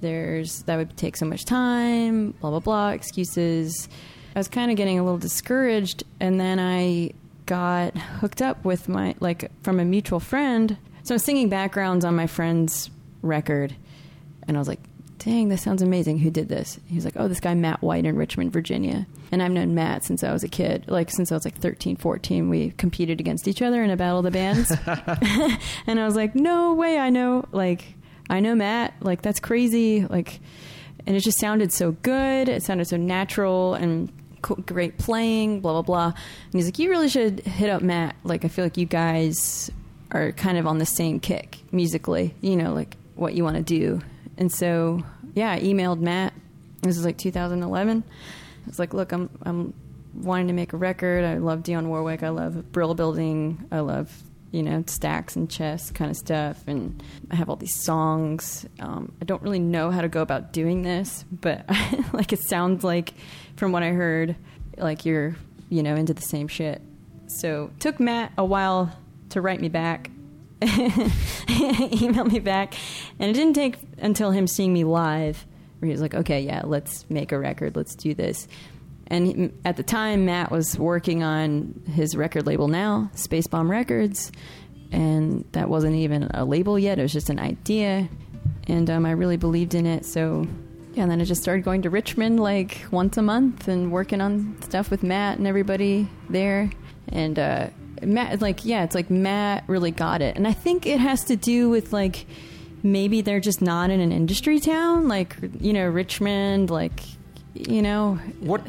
there's 0.00 0.62
that 0.64 0.76
would 0.76 0.96
take 0.96 1.16
so 1.16 1.26
much 1.26 1.44
time, 1.44 2.32
blah 2.40 2.50
blah 2.50 2.60
blah, 2.60 2.90
excuses. 2.90 3.88
I 4.34 4.38
was 4.38 4.48
kind 4.48 4.70
of 4.70 4.76
getting 4.76 4.98
a 4.98 5.04
little 5.04 5.18
discouraged, 5.18 6.02
and 6.18 6.40
then 6.40 6.58
I 6.58 7.12
got 7.46 7.96
hooked 7.96 8.42
up 8.42 8.64
with 8.64 8.88
my 8.88 9.14
like 9.20 9.50
from 9.62 9.78
a 9.78 9.84
mutual 9.84 10.20
friend. 10.20 10.76
So 11.02 11.14
I 11.14 11.16
was 11.16 11.24
singing 11.24 11.48
backgrounds 11.48 12.04
on 12.04 12.16
my 12.16 12.26
friend's 12.26 12.90
record, 13.22 13.76
and 14.48 14.56
I 14.56 14.60
was 14.60 14.66
like, 14.66 14.80
"Dang, 15.18 15.48
this 15.48 15.62
sounds 15.62 15.82
amazing! 15.82 16.18
Who 16.18 16.30
did 16.30 16.48
this?" 16.48 16.80
He 16.86 16.96
was 16.96 17.04
like, 17.04 17.14
"Oh, 17.16 17.28
this 17.28 17.38
guy 17.40 17.54
Matt 17.54 17.80
White 17.80 18.06
in 18.06 18.16
Richmond, 18.16 18.52
Virginia." 18.52 19.06
And 19.30 19.42
I've 19.42 19.52
known 19.52 19.74
Matt 19.74 20.04
since 20.04 20.24
I 20.24 20.32
was 20.32 20.42
a 20.42 20.48
kid, 20.48 20.84
like 20.88 21.10
since 21.10 21.30
I 21.30 21.36
was 21.36 21.44
like 21.44 21.58
13, 21.58 21.96
14. 21.96 22.48
We 22.48 22.70
competed 22.72 23.20
against 23.20 23.46
each 23.46 23.62
other 23.62 23.82
in 23.84 23.90
a 23.90 23.96
battle 23.96 24.18
of 24.18 24.24
the 24.24 24.30
bands, 24.32 24.70
and 25.86 26.00
I 26.00 26.06
was 26.06 26.16
like, 26.16 26.34
"No 26.34 26.74
way! 26.74 26.98
I 26.98 27.10
know 27.10 27.44
like 27.52 27.94
I 28.28 28.40
know 28.40 28.56
Matt. 28.56 28.94
Like 29.00 29.22
that's 29.22 29.38
crazy! 29.38 30.06
Like." 30.06 30.40
And 31.06 31.14
it 31.14 31.20
just 31.20 31.38
sounded 31.38 31.70
so 31.70 31.92
good. 31.92 32.48
It 32.48 32.62
sounded 32.62 32.86
so 32.86 32.96
natural 32.96 33.74
and 33.74 34.10
great 34.66 34.98
playing, 34.98 35.60
blah 35.60 35.72
blah 35.72 35.82
blah. 35.82 36.06
And 36.06 36.52
he's 36.52 36.66
like, 36.66 36.78
"You 36.78 36.90
really 36.90 37.08
should 37.08 37.40
hit 37.40 37.70
up 37.70 37.82
Matt. 37.82 38.16
Like, 38.24 38.44
I 38.44 38.48
feel 38.48 38.64
like 38.64 38.76
you 38.76 38.86
guys 38.86 39.70
are 40.10 40.32
kind 40.32 40.58
of 40.58 40.66
on 40.66 40.78
the 40.78 40.86
same 40.86 41.20
kick 41.20 41.58
musically. 41.72 42.34
You 42.40 42.56
know, 42.56 42.72
like 42.74 42.96
what 43.14 43.34
you 43.34 43.44
want 43.44 43.56
to 43.56 43.62
do." 43.62 44.00
And 44.36 44.52
so, 44.52 45.02
yeah, 45.34 45.52
I 45.52 45.60
emailed 45.60 46.00
Matt. 46.00 46.32
This 46.82 46.96
is 46.96 47.04
like 47.04 47.18
2011. 47.18 48.04
I 48.06 48.68
was 48.68 48.78
like, 48.78 48.94
"Look, 48.94 49.12
I'm 49.12 49.30
I'm 49.42 49.74
wanting 50.14 50.48
to 50.48 50.52
make 50.52 50.72
a 50.72 50.76
record. 50.76 51.24
I 51.24 51.38
love 51.38 51.62
Dionne 51.62 51.86
Warwick. 51.86 52.22
I 52.22 52.28
love 52.28 52.72
Brill 52.72 52.94
Building. 52.94 53.66
I 53.70 53.80
love." 53.80 54.12
You 54.50 54.62
know, 54.62 54.84
Stax 54.84 55.34
and 55.34 55.50
chess 55.50 55.90
kind 55.90 56.12
of 56.12 56.16
stuff, 56.16 56.62
and 56.68 57.02
I 57.28 57.34
have 57.34 57.50
all 57.50 57.56
these 57.56 57.74
songs. 57.74 58.64
Um, 58.78 59.10
I 59.20 59.24
don't 59.24 59.42
really 59.42 59.58
know 59.58 59.90
how 59.90 60.00
to 60.00 60.08
go 60.08 60.22
about 60.22 60.52
doing 60.52 60.82
this, 60.82 61.24
but 61.28 61.68
like 62.12 62.32
it 62.32 62.38
sounds 62.38 62.84
like 62.84 63.14
from 63.56 63.72
what 63.72 63.82
I 63.82 63.90
heard, 63.90 64.36
like 64.76 65.04
you're, 65.04 65.36
you 65.68 65.82
know, 65.82 65.94
into 65.94 66.14
the 66.14 66.22
same 66.22 66.48
shit. 66.48 66.82
So 67.26 67.70
took 67.80 68.00
Matt 68.00 68.32
a 68.36 68.44
while 68.44 68.96
to 69.30 69.40
write 69.40 69.60
me 69.60 69.68
back, 69.68 70.10
email 70.62 72.24
me 72.24 72.38
back, 72.38 72.74
and 73.18 73.30
it 73.30 73.34
didn't 73.34 73.54
take 73.54 73.76
until 73.98 74.30
him 74.30 74.46
seeing 74.46 74.72
me 74.72 74.84
live 74.84 75.44
where 75.78 75.86
he 75.86 75.92
was 75.92 76.00
like, 76.00 76.14
"Okay, 76.14 76.40
yeah, 76.40 76.62
let's 76.64 77.08
make 77.10 77.32
a 77.32 77.38
record, 77.38 77.76
let's 77.76 77.94
do 77.94 78.14
this." 78.14 78.48
And 79.08 79.52
at 79.64 79.76
the 79.76 79.82
time, 79.82 80.24
Matt 80.24 80.50
was 80.50 80.78
working 80.78 81.22
on 81.22 81.82
his 81.86 82.16
record 82.16 82.46
label 82.46 82.68
now, 82.68 83.10
Spacebomb 83.14 83.68
Records, 83.68 84.32
and 84.92 85.44
that 85.52 85.68
wasn't 85.68 85.96
even 85.96 86.24
a 86.32 86.44
label 86.44 86.78
yet. 86.78 86.98
It 86.98 87.02
was 87.02 87.12
just 87.12 87.28
an 87.28 87.38
idea, 87.38 88.08
and 88.66 88.88
um, 88.88 89.04
I 89.04 89.10
really 89.10 89.36
believed 89.36 89.74
in 89.74 89.86
it. 89.86 90.06
So 90.06 90.46
yeah, 90.94 91.02
and 91.02 91.10
then 91.10 91.20
I 91.20 91.24
just 91.24 91.42
started 91.42 91.64
going 91.64 91.82
to 91.82 91.90
Richmond 91.90 92.40
like 92.40 92.86
once 92.90 93.16
a 93.16 93.22
month 93.22 93.68
and 93.68 93.90
working 93.92 94.20
on 94.20 94.56
stuff 94.62 94.90
with 94.90 95.02
Matt 95.02 95.38
and 95.38 95.46
everybody 95.46 96.08
there. 96.28 96.70
And 97.08 97.38
uh, 97.38 97.68
Matt, 98.02 98.40
like, 98.40 98.64
yeah, 98.64 98.84
it's 98.84 98.94
like 98.94 99.10
Matt 99.10 99.64
really 99.66 99.90
got 99.90 100.22
it. 100.22 100.36
And 100.36 100.46
I 100.46 100.52
think 100.52 100.86
it 100.86 101.00
has 101.00 101.24
to 101.24 101.36
do 101.36 101.68
with 101.68 101.92
like 101.92 102.26
maybe 102.82 103.20
they're 103.22 103.40
just 103.40 103.60
not 103.62 103.90
in 103.90 104.00
an 104.00 104.12
industry 104.12 104.60
town, 104.60 105.08
like, 105.08 105.36
you 105.60 105.72
know, 105.72 105.86
Richmond, 105.88 106.70
like, 106.70 107.00
you 107.54 107.82
know, 107.82 108.18
What 108.40 108.62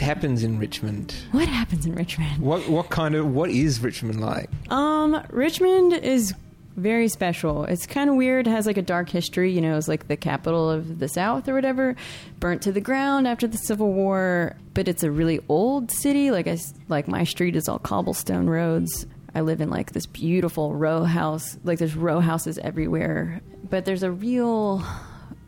happens 0.00 0.42
in 0.42 0.58
Richmond? 0.58 1.14
what 1.32 1.46
happens 1.48 1.86
in 1.86 1.94
Richmond? 1.94 2.42
What 2.42 2.68
what 2.68 2.90
kind 2.90 3.14
of 3.14 3.32
what 3.32 3.50
is 3.50 3.80
Richmond 3.80 4.20
like? 4.20 4.50
Um, 4.70 5.22
Richmond 5.30 5.92
is 5.92 6.34
very 6.76 7.08
special. 7.08 7.64
It's 7.64 7.86
kind 7.86 8.10
of 8.10 8.16
weird. 8.16 8.46
It 8.46 8.50
has 8.50 8.66
like 8.66 8.76
a 8.76 8.82
dark 8.82 9.08
history. 9.08 9.52
You 9.52 9.60
know, 9.60 9.76
it's 9.76 9.88
like 9.88 10.08
the 10.08 10.16
capital 10.16 10.70
of 10.70 10.98
the 10.98 11.08
South 11.08 11.48
or 11.48 11.54
whatever, 11.54 11.96
burnt 12.40 12.62
to 12.62 12.72
the 12.72 12.80
ground 12.80 13.26
after 13.28 13.46
the 13.46 13.58
Civil 13.58 13.92
War. 13.92 14.56
But 14.74 14.88
it's 14.88 15.02
a 15.02 15.10
really 15.10 15.40
old 15.48 15.90
city. 15.90 16.30
Like 16.30 16.46
I 16.46 16.58
like 16.88 17.08
my 17.08 17.24
street 17.24 17.56
is 17.56 17.68
all 17.68 17.78
cobblestone 17.78 18.48
roads. 18.48 19.06
I 19.34 19.40
live 19.40 19.60
in 19.60 19.70
like 19.70 19.92
this 19.92 20.06
beautiful 20.06 20.74
row 20.74 21.04
house. 21.04 21.58
Like 21.64 21.78
there's 21.78 21.96
row 21.96 22.20
houses 22.20 22.58
everywhere. 22.58 23.40
But 23.68 23.84
there's 23.84 24.02
a 24.02 24.10
real. 24.10 24.84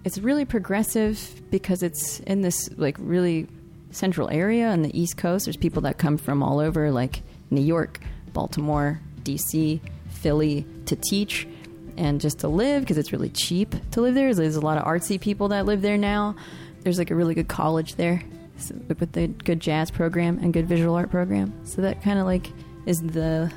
It's 0.04 0.18
really 0.18 0.44
progressive 0.44 1.42
because 1.50 1.82
it's 1.82 2.20
in 2.20 2.42
this 2.42 2.70
like 2.76 2.96
really 3.00 3.48
central 3.90 4.28
area 4.30 4.68
on 4.68 4.82
the 4.82 4.98
East 4.98 5.16
Coast. 5.16 5.46
There's 5.46 5.56
people 5.56 5.82
that 5.82 5.98
come 5.98 6.16
from 6.16 6.42
all 6.42 6.60
over, 6.60 6.92
like 6.92 7.22
New 7.50 7.62
York, 7.62 8.00
Baltimore, 8.32 9.00
D.C., 9.22 9.80
Philly, 10.08 10.66
to 10.86 10.96
teach 10.96 11.46
and 11.96 12.20
just 12.20 12.40
to 12.40 12.48
live 12.48 12.82
because 12.82 12.98
it's 12.98 13.12
really 13.12 13.30
cheap 13.30 13.74
to 13.92 14.00
live 14.00 14.14
there. 14.14 14.32
There's 14.34 14.56
a 14.56 14.60
lot 14.60 14.78
of 14.78 14.84
artsy 14.84 15.20
people 15.20 15.48
that 15.48 15.66
live 15.66 15.82
there 15.82 15.96
now. 15.96 16.36
There's 16.80 16.98
like 16.98 17.10
a 17.10 17.14
really 17.14 17.34
good 17.34 17.48
college 17.48 17.96
there 17.96 18.22
with 18.88 19.12
the 19.12 19.28
good 19.28 19.60
jazz 19.60 19.90
program 19.90 20.38
and 20.38 20.52
good 20.52 20.66
visual 20.66 20.94
art 20.94 21.10
program. 21.10 21.52
So 21.64 21.82
that 21.82 22.02
kind 22.02 22.18
of 22.18 22.26
like 22.26 22.50
is 22.86 23.00
the 23.00 23.52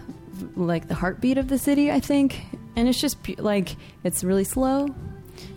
like 0.55 0.87
the 0.87 0.95
heartbeat 0.95 1.37
of 1.37 1.47
the 1.47 1.57
city, 1.57 1.91
I 1.91 1.99
think. 1.99 2.41
And 2.75 2.87
it's 2.87 2.99
just 2.99 3.17
like 3.39 3.75
it's 4.03 4.23
really 4.23 4.43
slow. 4.43 4.87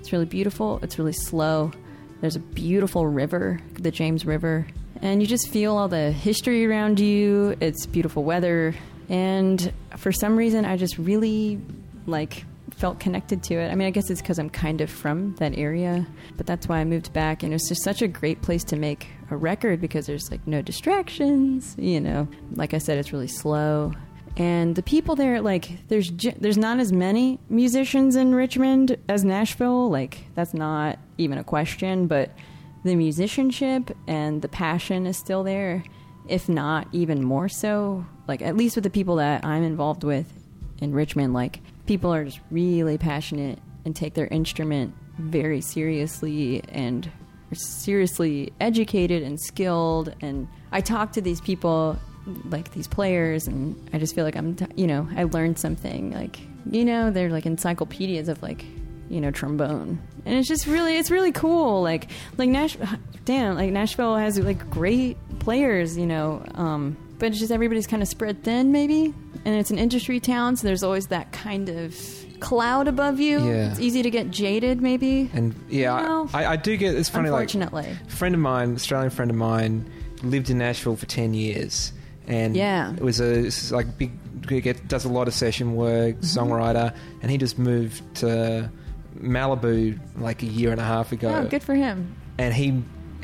It's 0.00 0.12
really 0.12 0.26
beautiful. 0.26 0.80
It's 0.82 0.98
really 0.98 1.12
slow. 1.12 1.72
There's 2.20 2.36
a 2.36 2.40
beautiful 2.40 3.06
river, 3.06 3.60
the 3.74 3.90
James 3.90 4.24
River, 4.24 4.66
and 5.00 5.20
you 5.20 5.26
just 5.26 5.48
feel 5.48 5.76
all 5.76 5.88
the 5.88 6.12
history 6.12 6.64
around 6.64 7.00
you. 7.00 7.56
It's 7.60 7.86
beautiful 7.86 8.22
weather, 8.22 8.74
and 9.12 9.72
for 9.98 10.10
some 10.10 10.36
reason, 10.36 10.64
I 10.64 10.78
just 10.78 10.96
really 10.96 11.60
like 12.06 12.44
felt 12.70 12.98
connected 12.98 13.42
to 13.44 13.54
it. 13.54 13.70
I 13.70 13.74
mean, 13.74 13.86
I 13.86 13.90
guess 13.90 14.08
it's 14.08 14.22
because 14.22 14.38
I'm 14.38 14.48
kind 14.48 14.80
of 14.80 14.90
from 14.90 15.34
that 15.36 15.56
area, 15.56 16.06
but 16.38 16.46
that's 16.46 16.66
why 16.66 16.78
I 16.78 16.84
moved 16.84 17.12
back, 17.12 17.42
and 17.42 17.52
it's 17.52 17.68
just 17.68 17.84
such 17.84 18.00
a 18.00 18.08
great 18.08 18.40
place 18.40 18.64
to 18.64 18.76
make 18.76 19.06
a 19.30 19.36
record 19.36 19.82
because 19.82 20.06
there's 20.06 20.30
like 20.30 20.44
no 20.46 20.62
distractions. 20.62 21.76
You 21.78 22.00
know, 22.00 22.26
like 22.54 22.72
I 22.72 22.78
said, 22.78 22.96
it's 22.96 23.12
really 23.12 23.28
slow. 23.28 23.92
And 24.38 24.76
the 24.76 24.82
people 24.82 25.14
there, 25.14 25.42
like, 25.42 25.86
there's 25.88 26.10
there's 26.38 26.56
not 26.56 26.80
as 26.80 26.90
many 26.90 27.38
musicians 27.50 28.16
in 28.16 28.34
Richmond 28.34 28.96
as 29.10 29.24
Nashville. 29.26 29.90
Like, 29.90 30.24
that's 30.34 30.54
not 30.54 30.98
even 31.18 31.36
a 31.36 31.44
question. 31.44 32.06
But 32.06 32.30
the 32.82 32.96
musicianship 32.96 33.94
and 34.08 34.40
the 34.40 34.48
passion 34.48 35.06
is 35.06 35.18
still 35.18 35.44
there, 35.44 35.84
if 36.28 36.48
not 36.48 36.88
even 36.92 37.22
more 37.22 37.50
so. 37.50 38.06
Like, 38.28 38.42
at 38.42 38.56
least 38.56 38.76
with 38.76 38.84
the 38.84 38.90
people 38.90 39.16
that 39.16 39.44
I'm 39.44 39.62
involved 39.62 40.04
with 40.04 40.32
in 40.80 40.92
Richmond, 40.92 41.34
like, 41.34 41.60
people 41.86 42.12
are 42.12 42.24
just 42.24 42.40
really 42.50 42.98
passionate 42.98 43.58
and 43.84 43.94
take 43.96 44.14
their 44.14 44.28
instrument 44.28 44.94
very 45.18 45.60
seriously 45.60 46.62
and 46.68 47.10
are 47.50 47.54
seriously 47.56 48.52
educated 48.60 49.22
and 49.22 49.40
skilled. 49.40 50.14
And 50.20 50.48
I 50.70 50.80
talk 50.80 51.12
to 51.12 51.20
these 51.20 51.40
people, 51.40 51.98
like 52.44 52.72
these 52.72 52.86
players, 52.86 53.46
and 53.46 53.76
I 53.92 53.98
just 53.98 54.14
feel 54.14 54.24
like 54.24 54.36
I'm, 54.36 54.54
t- 54.54 54.66
you 54.76 54.86
know, 54.86 55.08
I 55.16 55.24
learned 55.24 55.58
something. 55.58 56.12
Like, 56.12 56.38
you 56.70 56.84
know, 56.84 57.10
they're 57.10 57.30
like 57.30 57.44
encyclopedias 57.44 58.28
of 58.28 58.40
like, 58.42 58.64
you 59.10 59.20
know, 59.20 59.30
trombone, 59.30 60.00
and 60.24 60.38
it's 60.38 60.48
just 60.48 60.66
really, 60.66 60.96
it's 60.96 61.10
really 61.10 61.32
cool. 61.32 61.82
Like, 61.82 62.08
like 62.38 62.48
Nash, 62.48 62.78
damn, 63.26 63.56
like 63.56 63.70
Nashville 63.70 64.16
has 64.16 64.38
like 64.38 64.70
great 64.70 65.18
players, 65.40 65.98
you 65.98 66.06
know, 66.06 66.42
um, 66.54 66.96
but 67.22 67.30
it's 67.30 67.38
just 67.38 67.52
everybody's 67.52 67.86
kind 67.86 68.02
of 68.02 68.08
spread 68.08 68.42
thin, 68.42 68.72
maybe, 68.72 69.14
and 69.44 69.54
it's 69.54 69.70
an 69.70 69.78
industry 69.78 70.18
town, 70.18 70.56
so 70.56 70.66
there's 70.66 70.82
always 70.82 71.06
that 71.06 71.30
kind 71.30 71.68
of 71.68 71.96
cloud 72.40 72.88
above 72.88 73.20
you. 73.20 73.38
Yeah. 73.38 73.70
It's 73.70 73.78
easy 73.78 74.02
to 74.02 74.10
get 74.10 74.32
jaded, 74.32 74.82
maybe. 74.82 75.30
And 75.32 75.54
yeah, 75.70 76.00
You 76.00 76.08
know, 76.08 76.30
I, 76.34 76.46
I 76.46 76.56
do 76.56 76.76
get. 76.76 76.96
It's 76.96 77.08
funny. 77.08 77.30
Like 77.30 77.42
Unfortunately. 77.54 77.96
a 78.08 78.10
friend 78.10 78.34
of 78.34 78.40
mine, 78.40 78.74
Australian 78.74 79.10
friend 79.10 79.30
of 79.30 79.36
mine, 79.36 79.88
lived 80.24 80.50
in 80.50 80.58
Nashville 80.58 80.96
for 80.96 81.06
ten 81.06 81.32
years, 81.32 81.92
and 82.26 82.56
Yeah. 82.56 82.92
it 82.92 83.00
was 83.02 83.20
a 83.20 83.48
like 83.72 83.96
big. 83.96 84.10
Get, 84.48 84.88
does 84.88 85.04
a 85.04 85.08
lot 85.08 85.28
of 85.28 85.34
session 85.34 85.76
work, 85.76 86.16
Mm-hmm. 86.16 86.38
songwriter, 86.40 86.92
and 87.22 87.30
he 87.30 87.38
just 87.38 87.56
moved 87.60 88.02
to 88.16 88.68
Malibu 89.20 89.98
like 90.18 90.42
a 90.42 90.46
year 90.46 90.72
and 90.72 90.80
a 90.80 90.84
half 90.84 91.12
ago. 91.12 91.28
Oh, 91.32 91.46
good 91.48 91.62
for 91.62 91.74
him. 91.76 92.14
and 92.38 92.52
he 92.52 92.82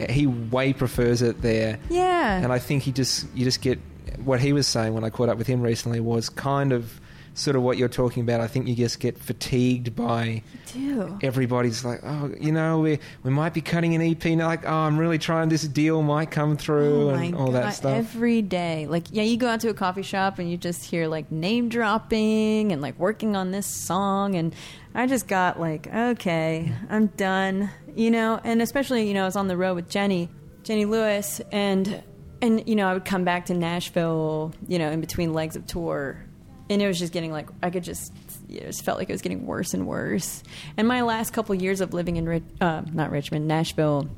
he 0.08 0.26
way 0.26 0.72
prefers 0.72 1.22
it 1.22 1.42
there. 1.42 1.78
Yeah. 1.90 2.38
And 2.38 2.52
I 2.52 2.58
think 2.58 2.82
he 2.82 2.92
just 2.92 3.26
you 3.34 3.44
just 3.44 3.60
get 3.60 3.78
what 4.24 4.40
he 4.40 4.52
was 4.52 4.66
saying 4.66 4.94
when 4.94 5.04
I 5.04 5.10
caught 5.10 5.28
up 5.28 5.38
with 5.38 5.46
him 5.46 5.62
recently 5.62 6.00
was 6.00 6.28
kind 6.28 6.72
of 6.72 7.00
sort 7.38 7.56
of 7.56 7.62
what 7.62 7.78
you're 7.78 7.88
talking 7.88 8.22
about. 8.22 8.40
I 8.40 8.48
think 8.48 8.66
you 8.66 8.74
just 8.74 9.00
get 9.00 9.16
fatigued 9.16 9.94
by 9.94 10.42
do. 10.72 11.18
everybody's 11.22 11.84
like, 11.84 12.00
oh, 12.02 12.32
you 12.38 12.52
know, 12.52 12.80
we 12.80 12.98
we 13.22 13.30
might 13.30 13.54
be 13.54 13.60
cutting 13.60 13.94
an 13.94 14.02
EP 14.02 14.24
now. 14.36 14.48
Like, 14.48 14.66
oh, 14.66 14.72
I'm 14.72 14.98
really 14.98 15.18
trying. 15.18 15.48
This 15.48 15.62
deal 15.62 16.02
might 16.02 16.30
come 16.30 16.56
through 16.56 17.10
Oh 17.10 17.14
and 17.14 17.34
all 17.34 17.52
that 17.52 17.74
stuff. 17.74 17.96
Every 17.96 18.42
day. 18.42 18.86
Like, 18.86 19.04
yeah, 19.10 19.22
you 19.22 19.36
go 19.36 19.48
out 19.48 19.60
to 19.60 19.68
a 19.68 19.74
coffee 19.74 20.02
shop 20.02 20.38
and 20.38 20.50
you 20.50 20.56
just 20.56 20.84
hear 20.84 21.06
like 21.06 21.30
name 21.30 21.68
dropping 21.68 22.72
and 22.72 22.82
like 22.82 22.98
working 22.98 23.36
on 23.36 23.52
this 23.52 23.66
song. 23.66 24.34
And 24.34 24.54
I 24.94 25.06
just 25.06 25.28
got 25.28 25.60
like, 25.60 25.92
okay, 25.92 26.72
I'm 26.90 27.06
done, 27.08 27.70
you 27.94 28.10
know? 28.10 28.40
And 28.42 28.62
especially, 28.62 29.06
you 29.06 29.14
know, 29.14 29.22
I 29.22 29.26
was 29.26 29.36
on 29.36 29.48
the 29.48 29.56
road 29.56 29.74
with 29.74 29.88
Jenny, 29.88 30.28
Jenny 30.62 30.84
Lewis, 30.84 31.40
and, 31.52 32.02
and, 32.42 32.66
you 32.68 32.74
know, 32.74 32.88
I 32.88 32.94
would 32.94 33.04
come 33.04 33.24
back 33.24 33.46
to 33.46 33.54
Nashville, 33.54 34.52
you 34.66 34.78
know, 34.78 34.90
in 34.90 35.00
between 35.00 35.32
legs 35.32 35.56
of 35.56 35.66
tour. 35.66 36.24
And 36.70 36.82
it 36.82 36.86
was 36.86 36.98
just 36.98 37.12
getting 37.12 37.32
like, 37.32 37.48
I 37.62 37.70
could 37.70 37.84
just, 37.84 38.12
it 38.48 38.64
just 38.66 38.84
felt 38.84 38.98
like 38.98 39.08
it 39.08 39.12
was 39.12 39.22
getting 39.22 39.46
worse 39.46 39.72
and 39.72 39.86
worse. 39.86 40.42
And 40.76 40.86
my 40.88 41.02
last 41.02 41.32
couple 41.32 41.54
years 41.54 41.80
of 41.80 41.94
living 41.94 42.16
in, 42.16 42.44
uh, 42.60 42.82
not 42.92 43.10
Richmond, 43.10 43.48
Nashville, 43.48 44.08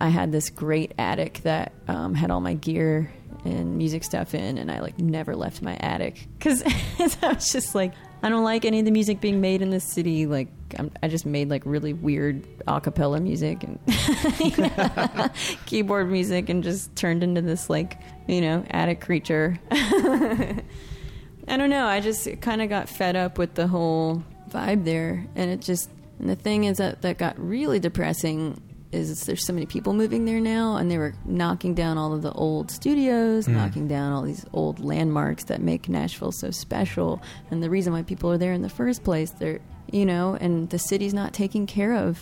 I 0.00 0.08
had 0.08 0.32
this 0.32 0.50
great 0.50 0.92
attic 0.98 1.40
that 1.44 1.72
um, 1.88 2.14
had 2.14 2.30
all 2.30 2.40
my 2.40 2.54
gear 2.54 3.12
and 3.44 3.76
music 3.76 4.04
stuff 4.04 4.34
in, 4.34 4.58
and 4.58 4.70
I 4.70 4.80
like 4.80 4.98
never 4.98 5.36
left 5.36 5.62
my 5.62 5.76
attic 5.76 6.26
because 6.38 6.62
I 7.22 7.32
was 7.34 7.52
just 7.52 7.74
like, 7.74 7.92
I 8.22 8.28
don't 8.28 8.44
like 8.44 8.64
any 8.64 8.78
of 8.78 8.84
the 8.84 8.92
music 8.92 9.20
being 9.20 9.40
made 9.40 9.62
in 9.62 9.70
this 9.70 9.84
city. 9.84 10.26
Like, 10.26 10.48
I'm, 10.78 10.92
I 11.02 11.08
just 11.08 11.26
made 11.26 11.50
like 11.50 11.62
really 11.66 11.92
weird 11.92 12.46
a 12.68 12.80
cappella 12.80 13.18
music 13.18 13.64
and 13.64 13.78
keyboard 15.66 16.10
music, 16.10 16.48
and 16.48 16.62
just 16.62 16.94
turned 16.94 17.24
into 17.24 17.42
this 17.42 17.68
like 17.68 17.98
you 18.28 18.40
know 18.40 18.64
attic 18.70 19.00
creature. 19.00 19.58
I 19.70 21.56
don't 21.56 21.70
know. 21.70 21.86
I 21.86 22.00
just 22.00 22.40
kind 22.40 22.62
of 22.62 22.68
got 22.68 22.88
fed 22.88 23.16
up 23.16 23.38
with 23.38 23.54
the 23.54 23.66
whole 23.66 24.22
vibe 24.50 24.84
there, 24.84 25.26
and 25.34 25.50
it 25.50 25.60
just. 25.60 25.90
And 26.18 26.30
the 26.30 26.36
thing 26.36 26.64
is 26.64 26.78
that 26.78 27.02
that 27.02 27.18
got 27.18 27.36
really 27.36 27.80
depressing 27.80 28.62
is 28.92 29.24
there's 29.24 29.46
so 29.46 29.52
many 29.52 29.66
people 29.66 29.94
moving 29.94 30.24
there 30.24 30.40
now, 30.40 30.76
and 30.76 30.90
they 30.90 30.98
were 30.98 31.14
knocking 31.24 31.74
down 31.74 31.98
all 31.98 32.12
of 32.12 32.22
the 32.22 32.32
old 32.32 32.70
studios, 32.70 33.46
hmm. 33.46 33.54
knocking 33.54 33.88
down 33.88 34.12
all 34.12 34.22
these 34.22 34.44
old 34.52 34.80
landmarks 34.80 35.44
that 35.44 35.60
make 35.60 35.88
Nashville 35.88 36.32
so 36.32 36.50
special, 36.50 37.22
and 37.50 37.62
the 37.62 37.70
reason 37.70 37.92
why 37.92 38.02
people 38.02 38.30
are 38.30 38.38
there 38.38 38.52
in 38.52 38.62
the 38.62 38.68
first 38.68 39.02
place. 39.02 39.30
They're 39.30 39.60
you 39.92 40.06
know, 40.06 40.36
and 40.40 40.68
the 40.70 40.78
city's 40.78 41.14
not 41.14 41.32
taking 41.32 41.66
care 41.66 41.94
of 41.94 42.18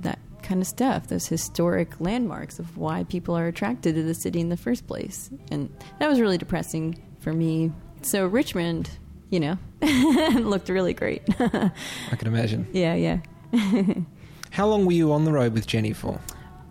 that 0.00 0.18
kind 0.42 0.60
of 0.60 0.66
stuff, 0.66 1.06
those 1.06 1.26
historic 1.26 2.00
landmarks 2.00 2.58
of 2.58 2.76
why 2.76 3.04
people 3.04 3.36
are 3.36 3.46
attracted 3.46 3.94
to 3.94 4.02
the 4.02 4.14
city 4.14 4.40
in 4.40 4.48
the 4.48 4.56
first 4.56 4.86
place. 4.86 5.30
And 5.50 5.74
that 6.00 6.10
was 6.10 6.20
really 6.20 6.36
depressing 6.36 7.00
for 7.20 7.32
me. 7.32 7.72
So 8.02 8.26
Richmond, 8.26 8.90
you 9.30 9.40
know, 9.40 9.58
looked 10.34 10.68
really 10.68 10.92
great. 10.92 11.22
I 11.40 12.16
can 12.16 12.26
imagine. 12.26 12.66
yeah, 12.72 12.94
yeah. 12.94 13.18
How 14.52 14.66
long 14.66 14.84
were 14.86 14.92
you 14.92 15.12
on 15.12 15.24
the 15.24 15.32
road 15.32 15.54
with 15.54 15.66
Jenny 15.66 15.92
for? 15.92 16.20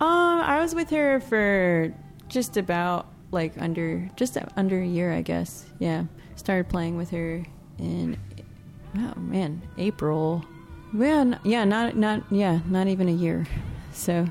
Um, 0.00 0.40
I 0.40 0.60
was 0.60 0.74
with 0.74 0.88
her 0.90 1.20
for 1.20 1.92
just 2.28 2.56
about 2.56 3.06
like 3.32 3.52
under 3.58 4.08
just 4.16 4.38
under 4.56 4.80
a 4.80 4.86
year, 4.86 5.12
I 5.12 5.22
guess. 5.22 5.66
Yeah, 5.78 6.04
started 6.36 6.68
playing 6.68 6.96
with 6.96 7.10
her 7.10 7.44
in 7.78 8.16
oh 8.96 9.14
man, 9.16 9.62
April. 9.78 10.44
Yeah, 10.94 11.38
yeah, 11.44 11.64
not 11.64 11.96
not 11.96 12.22
yeah, 12.30 12.60
not 12.66 12.86
even 12.86 13.08
a 13.08 13.12
year. 13.12 13.46
So 13.92 14.26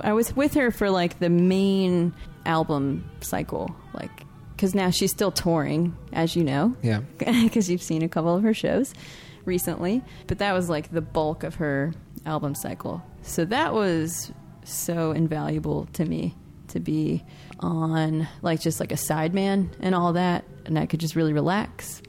I 0.00 0.14
was 0.14 0.34
with 0.34 0.54
her 0.54 0.70
for 0.70 0.88
like 0.90 1.18
the 1.18 1.28
main 1.30 2.14
album 2.46 3.08
cycle, 3.20 3.74
like 3.92 4.24
because 4.56 4.74
now 4.74 4.88
she's 4.90 5.10
still 5.10 5.30
touring, 5.32 5.94
as 6.12 6.36
you 6.36 6.44
know 6.44 6.74
Yeah. 6.82 7.00
because 7.18 7.68
you've 7.68 7.82
seen 7.82 8.02
a 8.02 8.08
couple 8.08 8.34
of 8.34 8.42
her 8.44 8.54
shows 8.54 8.94
recently. 9.44 10.02
But 10.26 10.38
that 10.38 10.52
was 10.52 10.68
like 10.68 10.90
the 10.90 11.00
bulk 11.00 11.44
of 11.44 11.56
her 11.56 11.92
album 12.26 12.54
cycle. 12.54 13.02
So 13.22 13.44
that 13.46 13.72
was 13.74 14.32
so 14.64 15.12
invaluable 15.12 15.86
to 15.94 16.04
me 16.04 16.36
to 16.68 16.80
be 16.80 17.24
on 17.60 18.28
like 18.40 18.60
just 18.60 18.80
like 18.80 18.92
a 18.92 18.96
sideman 18.96 19.70
and 19.80 19.94
all 19.94 20.14
that. 20.14 20.44
And 20.64 20.78
I 20.78 20.86
could 20.86 21.00
just 21.00 21.16
really 21.16 21.32
relax 21.32 22.02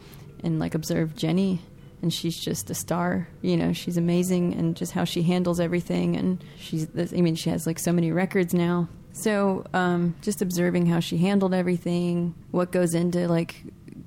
and 0.44 0.60
like 0.60 0.76
observe 0.76 1.16
Jenny. 1.16 1.62
And 2.02 2.14
she's 2.14 2.38
just 2.38 2.70
a 2.70 2.76
star, 2.76 3.30
you 3.42 3.56
know. 3.56 3.72
She's 3.72 3.96
amazing, 3.96 4.56
and 4.56 4.76
just 4.76 4.92
how 4.92 5.06
she 5.06 5.22
handles 5.22 5.62
everything. 5.62 6.18
And 6.18 6.44
she's, 6.58 6.88
this, 6.88 7.14
I 7.14 7.22
mean, 7.22 7.36
she 7.36 7.50
has 7.50 7.66
like 7.66 7.80
so 7.80 7.94
many 7.94 8.12
records 8.12 8.54
now. 8.54 8.90
So, 9.14 9.66
um, 9.74 10.14
just 10.22 10.42
observing 10.42 10.88
how 10.88 11.00
she 11.00 11.18
handled 11.18 11.54
everything, 11.54 12.36
what 12.52 12.74
goes 12.74 12.94
into 12.94 13.30
like 13.30 13.56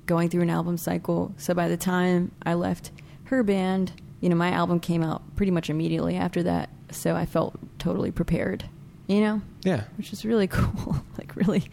going 0.05 0.29
through 0.29 0.43
an 0.43 0.51
album 0.51 0.77
cycle. 0.77 1.33
So 1.37 1.55
by 1.55 1.69
the 1.69 1.77
time 1.77 2.31
I 2.45 2.53
left 2.53 2.91
her 3.27 3.43
band, 3.43 3.91
you 4.21 4.29
know, 4.29 4.35
my 4.35 4.49
album 4.51 4.79
came 4.79 5.03
out 5.03 5.21
pretty 5.35 5.51
much 5.51 5.69
immediately 5.69 6.15
after 6.15 6.43
that. 6.43 6.69
So 6.91 7.15
I 7.15 7.25
felt 7.25 7.57
totally 7.79 8.11
prepared, 8.11 8.65
you 9.07 9.21
know, 9.21 9.41
Yeah. 9.63 9.83
which 9.97 10.11
is 10.13 10.25
really 10.25 10.47
cool. 10.51 10.97
like, 11.17 11.35
really, 11.35 11.65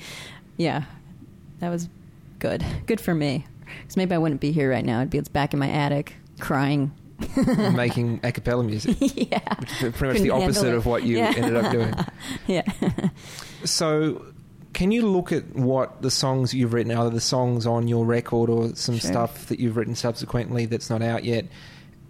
yeah, 0.56 0.84
that 1.60 1.70
was 1.70 1.88
good. 2.38 2.64
Good 2.86 3.00
for 3.00 3.14
me. 3.14 3.46
Because 3.82 3.96
maybe 3.96 4.14
I 4.14 4.18
wouldn't 4.18 4.40
be 4.40 4.52
here 4.52 4.70
right 4.70 4.84
now. 4.84 5.00
I'd 5.00 5.10
be 5.10 5.18
it's 5.18 5.28
back 5.28 5.52
in 5.52 5.58
my 5.58 5.68
attic 5.70 6.14
crying. 6.40 6.92
Making 7.74 8.20
a 8.24 8.32
cappella 8.32 8.64
music. 8.64 8.96
yeah. 9.00 9.38
Which 9.58 9.70
is 9.70 9.78
pretty 9.78 9.90
much 9.90 9.98
Couldn't 9.98 10.22
the 10.24 10.30
opposite 10.30 10.74
of 10.74 10.84
what 10.84 11.04
you 11.04 11.16
Yeah. 11.18 11.32
ended 11.36 11.56
up 11.56 11.70
doing. 11.72 11.94
Yeah. 12.48 12.62
So, 13.64 14.24
can 14.74 14.90
you 14.92 15.06
look 15.06 15.32
at 15.32 15.54
what 15.54 16.02
the 16.02 16.10
songs 16.10 16.52
you've 16.52 16.72
written, 16.74 16.92
either 16.92 17.10
the 17.10 17.20
songs 17.20 17.66
on 17.66 17.88
your 17.88 18.04
record 18.04 18.50
or 18.50 18.74
some 18.74 18.98
Sure. 18.98 19.10
stuff 19.10 19.46
that 19.46 19.58
you've 19.60 19.76
written 19.76 19.94
subsequently 19.94 20.66
that's 20.66 20.90
not 20.90 21.00
out 21.00 21.24
yet, 21.24 21.46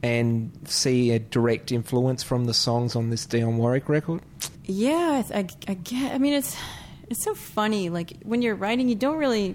and 0.03 0.50
see 0.64 1.12
a 1.12 1.18
direct 1.18 1.70
influence 1.70 2.22
from 2.22 2.46
the 2.46 2.55
songs 2.55 2.96
on 2.96 3.11
this 3.11 3.27
Dionne 3.27 3.57
Warwick 3.57 3.88
record? 3.88 4.22
Yeah, 4.64 5.22
I, 5.33 5.38
I, 5.38 5.46
I 5.68 5.74
get. 5.74 6.14
I 6.14 6.18
mean, 6.18 6.33
it's 6.33 6.57
it's 7.09 7.22
so 7.22 7.35
funny. 7.35 7.90
Like 7.90 8.14
when 8.22 8.42
you're 8.42 8.55
writing, 8.57 8.88
you 8.88 8.94
don't 8.94 9.18
really 9.18 9.55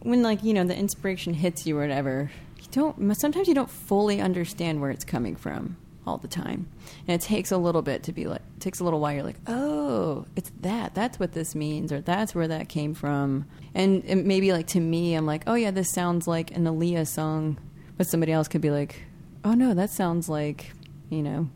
when 0.00 0.22
like 0.22 0.42
you 0.42 0.54
know 0.54 0.64
the 0.64 0.76
inspiration 0.76 1.34
hits 1.34 1.66
you 1.66 1.78
or 1.78 1.82
whatever. 1.82 2.30
You 2.60 2.68
don't. 2.72 3.14
Sometimes 3.16 3.48
you 3.48 3.54
don't 3.54 3.70
fully 3.70 4.20
understand 4.20 4.80
where 4.80 4.90
it's 4.90 5.04
coming 5.04 5.36
from 5.36 5.76
all 6.06 6.18
the 6.18 6.28
time, 6.28 6.68
and 7.06 7.20
it 7.20 7.24
takes 7.24 7.50
a 7.50 7.58
little 7.58 7.82
bit 7.82 8.02
to 8.04 8.12
be 8.12 8.26
like. 8.26 8.42
It 8.56 8.60
takes 8.60 8.80
a 8.80 8.84
little 8.84 9.00
while. 9.00 9.14
You're 9.14 9.22
like, 9.22 9.40
oh, 9.46 10.24
it's 10.34 10.50
that. 10.60 10.94
That's 10.94 11.20
what 11.20 11.32
this 11.32 11.54
means, 11.54 11.92
or 11.92 12.00
that's 12.00 12.34
where 12.34 12.48
that 12.48 12.68
came 12.68 12.94
from. 12.94 13.46
And, 13.74 14.04
and 14.06 14.24
maybe 14.24 14.52
like 14.52 14.66
to 14.68 14.80
me, 14.80 15.14
I'm 15.14 15.26
like, 15.26 15.42
oh 15.46 15.54
yeah, 15.54 15.70
this 15.70 15.90
sounds 15.90 16.26
like 16.26 16.50
an 16.56 16.64
Aaliyah 16.64 17.06
song, 17.06 17.58
but 17.96 18.06
somebody 18.06 18.32
else 18.32 18.48
could 18.48 18.60
be 18.62 18.70
like, 18.70 19.02
oh 19.44 19.54
no, 19.54 19.74
that 19.74 19.90
sounds 19.90 20.28
like 20.28 20.72
you 21.10 21.22
know, 21.22 21.48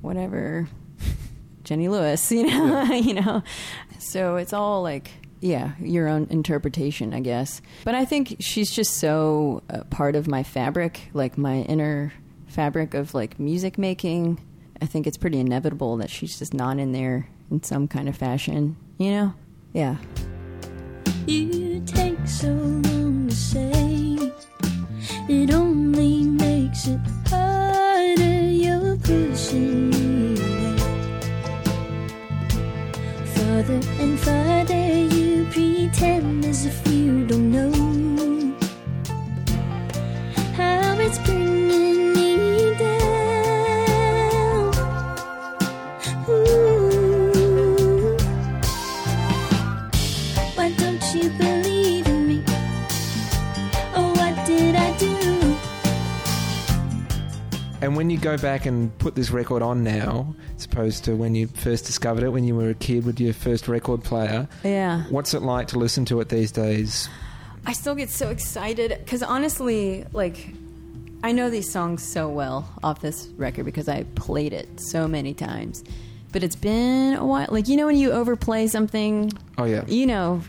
whatever. 0.00 0.68
Jenny 1.64 1.88
Lewis, 1.88 2.30
you 2.32 2.46
know, 2.46 2.82
you 2.92 3.14
know. 3.14 3.42
So 3.98 4.36
it's 4.36 4.52
all 4.52 4.82
like, 4.82 5.10
yeah, 5.40 5.72
your 5.80 6.08
own 6.08 6.26
interpretation, 6.30 7.14
I 7.14 7.20
guess. 7.20 7.60
But 7.84 7.94
I 7.94 8.04
think 8.04 8.36
she's 8.40 8.70
just 8.70 8.94
so 8.94 9.62
uh, 9.70 9.84
part 9.84 10.16
of 10.16 10.26
my 10.26 10.42
fabric, 10.42 11.10
like 11.12 11.38
my 11.38 11.58
inner 11.62 12.12
fabric 12.48 12.94
of 12.94 13.14
like 13.14 13.38
music 13.38 13.78
making. 13.78 14.40
I 14.80 14.86
think 14.86 15.06
it's 15.06 15.16
pretty 15.16 15.38
inevitable 15.38 15.96
that 15.98 16.10
she's 16.10 16.38
just 16.38 16.54
not 16.54 16.78
in 16.78 16.92
there 16.92 17.28
in 17.50 17.62
some 17.62 17.88
kind 17.88 18.08
of 18.08 18.16
fashion, 18.16 18.76
you 18.98 19.10
know? 19.10 19.34
Yeah. 19.72 19.96
You 21.26 21.80
take 21.84 22.26
so 22.26 22.48
long 22.48 23.28
to 23.28 23.34
say. 23.34 24.32
It 25.28 25.52
only 25.52 26.24
makes 26.24 26.86
it 26.86 27.00
harder. 27.26 28.50
You're 28.50 28.96
pushing 28.96 29.90
me 29.90 30.40
away. 30.40 30.76
Farther 33.34 33.80
and 34.00 34.18
farther, 34.18 35.14
you 35.14 35.46
pretend 35.50 36.44
as 36.46 36.66
if 36.66 36.87
go 58.36 58.42
back 58.42 58.66
and 58.66 58.96
put 58.98 59.14
this 59.14 59.30
record 59.30 59.62
on 59.62 59.82
now, 59.84 60.34
as 60.56 60.64
opposed 60.64 61.04
to 61.04 61.14
when 61.16 61.34
you 61.34 61.46
first 61.48 61.86
discovered 61.86 62.22
it 62.24 62.28
when 62.30 62.44
you 62.44 62.54
were 62.54 62.70
a 62.70 62.74
kid 62.74 63.04
with 63.04 63.18
your 63.20 63.32
first 63.34 63.68
record 63.68 64.02
player, 64.04 64.48
Yeah. 64.64 65.04
what's 65.10 65.34
it 65.34 65.42
like 65.42 65.68
to 65.68 65.78
listen 65.78 66.04
to 66.06 66.20
it 66.20 66.28
these 66.28 66.52
days? 66.52 67.08
I 67.66 67.72
still 67.72 67.94
get 67.94 68.10
so 68.10 68.30
excited 68.30 68.96
because 69.04 69.22
honestly, 69.22 70.04
like, 70.12 70.54
I 71.22 71.32
know 71.32 71.50
these 71.50 71.70
songs 71.70 72.02
so 72.02 72.28
well 72.28 72.68
off 72.82 73.00
this 73.00 73.26
record 73.36 73.64
because 73.64 73.88
I 73.88 74.04
played 74.14 74.52
it 74.52 74.68
so 74.80 75.08
many 75.08 75.34
times. 75.34 75.82
but 76.30 76.42
it's 76.42 76.56
been 76.56 77.14
a 77.14 77.24
while. 77.24 77.46
Like 77.50 77.68
you 77.68 77.76
know 77.78 77.86
when 77.86 77.96
you 77.96 78.12
overplay 78.12 78.66
something, 78.66 79.32
Oh 79.56 79.64
yeah. 79.64 79.84
you 79.88 80.06
know, 80.06 80.42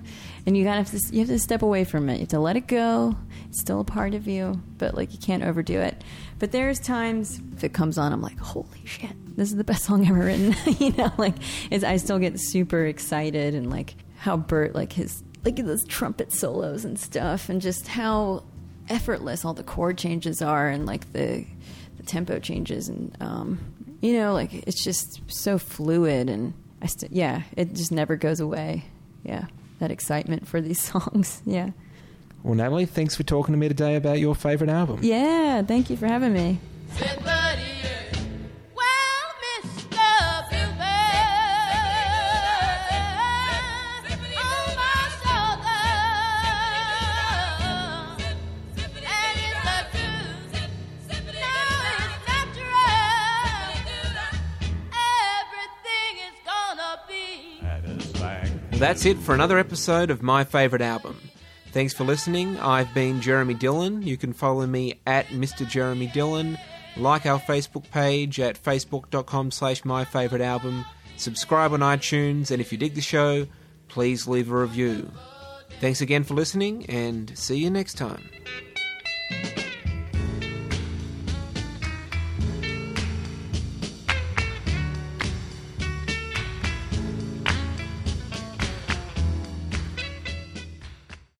and 0.45 0.57
you 0.57 0.65
gotta 0.65 0.80
have 0.84 0.91
to 0.91 1.13
you 1.13 1.19
have 1.19 1.30
to 1.30 1.39
step 1.39 1.61
away 1.61 1.86
from 1.86 2.09
it. 2.09 2.15
You 2.15 2.19
have 2.19 2.27
to 2.30 2.39
let 2.39 2.57
it 2.57 2.67
go. 2.67 3.15
It's 3.47 3.61
still 3.61 3.80
a 3.80 3.86
part 3.86 4.13
of 4.13 4.27
you, 4.27 4.61
but 4.77 4.93
like 4.93 5.13
you 5.13 5.19
can't 5.19 5.41
overdo 5.41 5.80
it. 5.80 6.03
But 6.39 6.53
there's 6.53 6.79
times 6.79 7.41
if 7.55 7.63
it 7.63 7.73
comes 7.73 7.97
on, 7.97 8.13
I'm 8.13 8.21
like, 8.21 8.39
holy 8.39 8.85
shit, 8.85 9.11
this 9.35 9.49
is 9.49 9.57
the 9.57 9.63
best 9.63 9.83
song 9.83 10.07
ever 10.07 10.19
written. 10.19 10.55
you 10.79 10.91
know, 10.93 11.11
like 11.17 11.35
I 11.71 11.97
still 11.97 12.17
get 12.19 12.39
super 12.39 12.85
excited 12.85 13.53
and 13.55 13.69
like 13.69 13.95
how 14.17 14.37
Burt 14.37 14.73
like 14.73 14.93
his 14.93 15.23
like 15.43 15.57
those 15.57 15.85
trumpet 15.85 16.33
solos 16.33 16.85
and 16.85 16.97
stuff, 16.99 17.49
and 17.49 17.61
just 17.61 17.87
how 17.87 18.43
effortless 18.89 19.45
all 19.45 19.53
the 19.53 19.63
chord 19.63 19.97
changes 19.97 20.41
are, 20.41 20.69
and 20.69 20.85
like 20.85 21.11
the 21.13 21.45
the 21.97 22.03
tempo 22.03 22.39
changes, 22.39 22.87
and 22.89 23.15
um, 23.21 23.59
you 24.01 24.13
know, 24.13 24.33
like 24.33 24.53
it's 24.53 24.83
just 24.83 25.21
so 25.27 25.57
fluid, 25.57 26.29
and 26.29 26.53
I 26.81 26.87
st- 26.87 27.11
yeah, 27.11 27.43
it 27.57 27.73
just 27.73 27.91
never 27.91 28.15
goes 28.15 28.39
away. 28.39 28.85
Yeah, 29.23 29.45
that 29.79 29.91
excitement 29.91 30.47
for 30.47 30.61
these 30.61 30.81
songs. 30.91 31.41
Yeah, 31.45 31.71
Well, 32.43 32.55
Natalie, 32.55 32.85
thanks 32.85 33.15
for 33.15 33.23
talking 33.23 33.53
to 33.53 33.57
me 33.59 33.67
today 33.67 33.95
about 33.95 34.19
your 34.19 34.33
favorite 34.35 34.69
album. 34.69 34.99
yeah. 35.01 35.61
Thank 35.63 35.89
you 35.89 35.97
for 35.97 36.07
having 36.07 36.33
me. 36.33 36.59
Well, 38.75 39.25
Mr. 39.61 39.89
Bluebird, 40.49 40.79
on 44.39 44.75
my 44.75 45.01
shoulder, 45.19 45.83
and 49.05 49.35
it's 49.37 49.61
the 49.65 49.79
truth. 49.91 50.53
Now 51.35 51.73
it's 51.99 52.19
natural. 52.27 53.03
Everything 55.35 56.13
is 56.27 56.37
gonna 56.45 56.93
be. 57.07 58.77
That's 58.77 59.05
it 59.05 59.17
for 59.17 59.33
another 59.35 59.57
episode 59.59 60.09
of 60.09 60.21
My 60.23 60.43
Favorite 60.45 60.81
Album. 60.81 61.19
Thanks 61.72 61.93
for 61.93 62.03
listening. 62.03 62.59
I've 62.59 62.93
been 62.93 63.22
Jeremy 63.22 63.53
Dylan. 63.53 64.03
You 64.03 64.17
can 64.17 64.34
follow 64.34 64.65
me 64.65 64.99
at 65.05 65.28
Mr. 65.28 65.67
Jeremy 65.67 66.07
Dylan. 66.07 66.57
Like 66.97 67.26
our 67.26 67.39
Facebook 67.39 67.89
page 67.91 68.39
at 68.39 68.61
facebook.com 68.61 69.51
slash 69.51 69.86
my 69.86 70.03
favorite 70.03 70.41
album. 70.41 70.86
Subscribe 71.17 71.74
on 71.74 71.82
iTunes, 71.82 72.49
and 72.49 72.59
if 72.59 72.72
you 72.72 72.78
dig 72.78 72.95
the 72.95 73.01
show, 73.01 73.45
please 73.88 74.28
leave 74.28 74.51
a 74.51 74.57
review. 74.57 75.11
Thanks 75.80 76.01
again 76.01 76.24
for 76.24 76.34
listening, 76.34 76.86
and 76.88 77.38
see 77.38 77.57
you 77.57 77.70
next 77.70 77.95
time. 77.95 78.30